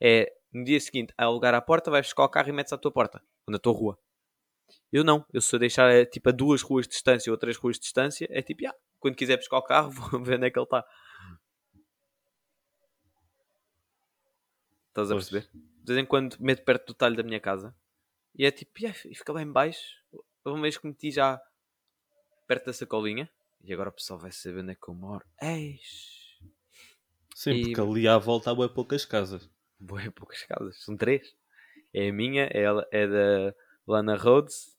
É 0.00 0.32
no 0.52 0.64
dia 0.64 0.80
seguinte, 0.80 1.12
a 1.18 1.24
alugar 1.24 1.54
à 1.54 1.60
porta, 1.60 1.90
vais 1.90 2.06
buscar 2.06 2.24
o 2.24 2.28
carro 2.28 2.48
e 2.48 2.52
metes 2.52 2.72
à 2.72 2.78
tua 2.78 2.92
porta, 2.92 3.22
ou 3.46 3.52
na 3.52 3.58
tua 3.58 3.72
rua. 3.74 3.98
Eu 4.92 5.04
não. 5.04 5.24
Eu 5.32 5.40
se 5.40 5.54
eu 5.54 5.60
deixar 5.60 5.90
eh, 5.90 6.04
tipo 6.06 6.28
a 6.28 6.32
duas 6.32 6.62
ruas 6.62 6.86
de 6.86 6.92
distância 6.92 7.30
ou 7.32 7.38
três 7.38 7.56
ruas 7.56 7.76
de 7.76 7.82
distância, 7.82 8.26
é 8.30 8.42
tipo, 8.42 8.66
ah, 8.66 8.74
quando 9.00 9.16
quiser 9.16 9.36
buscar 9.38 9.58
o 9.58 9.62
carro, 9.62 9.90
vou 10.12 10.22
ver 10.22 10.36
onde 10.36 10.46
é 10.46 10.50
que 10.50 10.58
ele 10.58 10.64
está. 10.64 10.84
Estás 14.88 15.10
a 15.10 15.14
Pois. 15.14 15.28
perceber? 15.30 15.50
De 15.84 15.94
vez 15.94 15.98
em 16.04 16.06
quando 16.06 16.36
meto 16.40 16.64
perto 16.64 16.86
do 16.88 16.94
talho 16.94 17.16
da 17.16 17.22
minha 17.22 17.40
casa 17.40 17.74
e 18.36 18.46
é 18.46 18.50
tipo, 18.50 18.72
"Yeah", 18.80 18.98
e 19.06 19.14
fica 19.14 19.32
lá 19.32 19.42
em 19.42 19.50
baixo. 19.52 19.82
Uma 20.44 20.62
vez 20.62 20.78
que 20.78 20.86
meti 20.86 21.10
já 21.10 21.40
perto 22.48 22.66
da 22.66 22.72
sacolinha 22.72 23.30
e 23.62 23.72
agora 23.72 23.90
o 23.90 23.92
pessoal 23.92 24.18
vai 24.18 24.32
saber 24.32 24.60
onde 24.62 24.72
é 24.72 24.74
que 24.74 24.88
eu 24.88 24.94
moro. 24.94 25.24
Eis, 25.40 26.16
Sim, 27.36 27.52
E- 27.52 27.62
porque 27.66 27.80
ali 27.80 28.08
à 28.08 28.18
volta 28.18 28.50
há 28.50 28.54
bué 28.54 28.66
poucas 28.68 29.04
casas. 29.04 29.48
boa, 29.78 30.00
poucas 30.10 30.42
casas, 30.42 30.82
são 30.82 30.96
três. 30.96 31.32
É 31.94 32.08
a 32.08 32.12
minha, 32.12 32.48
é, 32.52 32.62
ela- 32.62 32.86
é 32.90 33.06
da 33.06 33.54
Lana 33.86 34.16
Rhodes 34.16 34.76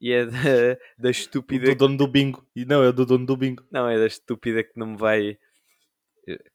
E 0.00 0.12
é 0.12 0.24
da, 0.26 0.32
da 0.98 1.10
estúpida. 1.10 1.66
Do 1.66 1.74
dono 1.76 1.96
do 1.98 2.08
bingo. 2.08 2.44
E 2.56 2.64
não, 2.64 2.82
é 2.82 2.90
do 2.90 3.04
dono 3.04 3.26
do 3.26 3.36
bingo. 3.36 3.62
Não, 3.70 3.86
é 3.86 3.98
da 3.98 4.06
estúpida 4.06 4.64
que 4.64 4.72
não 4.74 4.86
me 4.88 4.96
vai. 4.96 5.38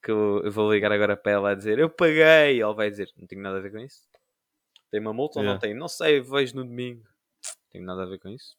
Que 0.02 0.10
eu, 0.12 0.42
eu 0.44 0.52
vou 0.52 0.74
ligar 0.74 0.92
agora 0.92 1.16
para 1.16 1.32
ela 1.34 1.52
a 1.52 1.56
dizer 1.56 1.78
eu 1.78 1.88
paguei. 1.90 2.60
Ela 2.60 2.74
vai 2.74 2.90
dizer 2.90 3.08
não 3.16 3.28
tenho 3.28 3.42
nada 3.44 3.58
a 3.60 3.62
ver 3.62 3.72
com 3.72 3.78
isso. 3.80 4.02
Tem 4.90 5.00
uma 5.00 5.14
multa 5.14 5.40
ou 5.40 5.44
não 5.46 5.52
Yeah. 5.54 5.62
tem? 5.62 5.74
Não 5.76 5.88
sei, 5.88 6.22
vejo 6.22 6.56
no 6.56 6.64
domingo. 6.66 7.04
Não 7.04 7.70
tenho 7.72 7.86
nada 7.86 8.02
a 8.04 8.06
ver 8.08 8.18
com 8.20 8.30
isso. 8.30 8.58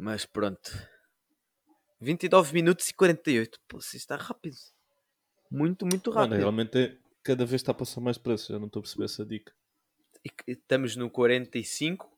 Mas 0.00 0.24
pronto. 0.24 0.70
29 2.00 2.52
minutos 2.54 2.88
e 2.88 2.94
48. 2.94 3.58
Pô, 3.66 3.78
isso 3.78 3.96
está 3.96 4.16
rápido. 4.16 4.56
Muito, 5.50 5.84
muito 5.84 6.10
Mano, 6.10 6.20
rápido. 6.22 6.38
realmente 6.38 6.78
é, 6.78 6.96
cada 7.24 7.44
vez 7.44 7.60
está 7.60 7.72
a 7.72 7.74
passar 7.74 8.00
mais 8.00 8.16
preço. 8.16 8.52
Já 8.52 8.58
não 8.58 8.66
estou 8.66 8.78
a 8.80 8.82
perceber 8.84 9.04
essa 9.06 9.26
dica. 9.26 9.52
Estamos 10.46 10.94
no 10.94 11.10
45 11.10 12.08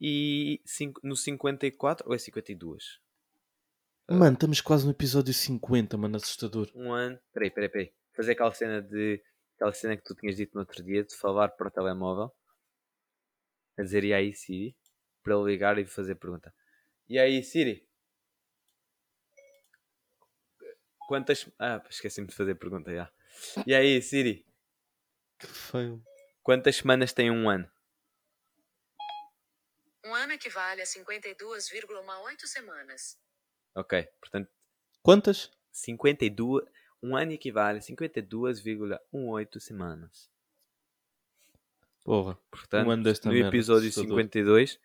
e 0.00 0.60
cinco- 0.64 1.00
no 1.04 1.14
54 1.14 2.08
ou 2.08 2.14
é 2.14 2.18
52? 2.18 2.98
Mano, 4.08 4.34
estamos 4.34 4.60
quase 4.60 4.84
no 4.84 4.90
episódio 4.90 5.32
50, 5.32 5.96
mano, 5.96 6.16
assustador. 6.16 6.68
Um 6.74 6.92
ano. 6.92 7.18
Peraí, 7.32 7.50
peraí, 7.50 7.68
peraí. 7.68 7.92
Fazer 8.16 8.32
aquela 8.32 8.52
cena 8.52 8.82
de. 8.82 9.22
Aquela 9.54 9.72
cena 9.72 9.96
que 9.96 10.02
tu 10.02 10.14
tinhas 10.16 10.36
dito 10.36 10.54
no 10.54 10.60
outro 10.60 10.82
dia 10.82 11.04
de 11.04 11.14
falar 11.14 11.50
para 11.50 11.68
o 11.68 11.70
telemóvel. 11.70 12.32
A 13.78 13.82
dizer 13.82 14.02
e 14.02 14.12
aí 14.12 14.32
Siri. 14.34 14.76
Para 15.22 15.36
ligar 15.36 15.78
e 15.78 15.84
fazer 15.86 16.14
pergunta. 16.16 16.52
E 17.10 17.18
aí 17.18 17.42
Siri? 17.42 17.84
Quantas. 21.08 21.50
Ah, 21.58 21.82
esqueci-me 21.90 22.28
de 22.28 22.34
fazer 22.36 22.54
pergunta 22.54 22.94
já. 22.94 23.10
E 23.66 23.74
aí 23.74 24.00
Siri? 24.00 24.46
Que 25.36 25.48
feio. 25.48 26.00
Quantas 26.40 26.76
semanas 26.76 27.12
tem 27.12 27.28
um 27.28 27.50
ano? 27.50 27.68
Um 30.04 30.14
ano 30.14 30.34
equivale 30.34 30.82
a 30.82 30.84
52,18 30.84 32.46
semanas. 32.46 33.18
Ok, 33.74 34.08
portanto, 34.20 34.48
Quantas? 35.02 35.50
52. 35.72 36.64
Um 37.02 37.16
ano 37.16 37.32
equivale 37.32 37.78
a 37.78 37.82
52,18 37.82 39.58
semanas. 39.58 40.30
Porra. 42.04 42.38
Portanto, 42.52 42.86
Um 42.86 42.90
ano 42.92 43.02
desta 43.02 43.28
no 43.28 43.34
merda, 43.34 43.48
episódio 43.48 43.88
assustador. 43.88 44.16
52 44.16 44.78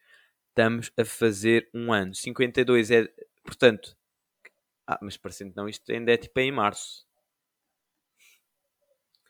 estamos 0.55 0.89
a 0.97 1.03
fazer 1.03 1.69
um 1.73 1.91
ano. 1.91 2.15
52 2.15 2.89
é, 2.89 3.07
portanto, 3.43 3.95
ah, 4.87 4.97
mas 5.01 5.17
parecendo 5.17 5.51
não, 5.53 5.67
isto 5.67 5.91
ainda 5.91 6.13
é 6.13 6.17
tipo 6.17 6.39
em 6.39 6.51
março. 6.51 7.05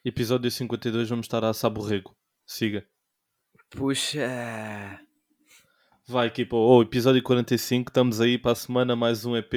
Episódio 0.04 0.52
52, 0.52 1.10
vamos 1.10 1.26
estar 1.26 1.44
a 1.44 1.52
saborrego. 1.52 2.16
Siga. 2.46 2.88
Puxa. 3.72 5.02
Vai, 6.08 6.28
equipa. 6.28 6.56
Oh, 6.56 6.84
episódio 6.84 7.24
45, 7.24 7.90
estamos 7.90 8.22
aí 8.22 8.38
para 8.38 8.52
a 8.52 8.56
semana, 8.56 8.96
mais 8.96 9.26
um 9.26 9.36
EP. 9.36 9.54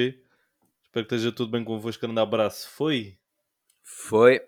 Espero 0.83 1.05
que 1.05 1.13
esteja 1.13 1.31
tudo 1.31 1.51
bem 1.51 1.63
convosco. 1.63 2.01
Grande 2.01 2.19
abraço. 2.19 2.67
Foi? 2.71 3.19
Foi. 3.83 4.41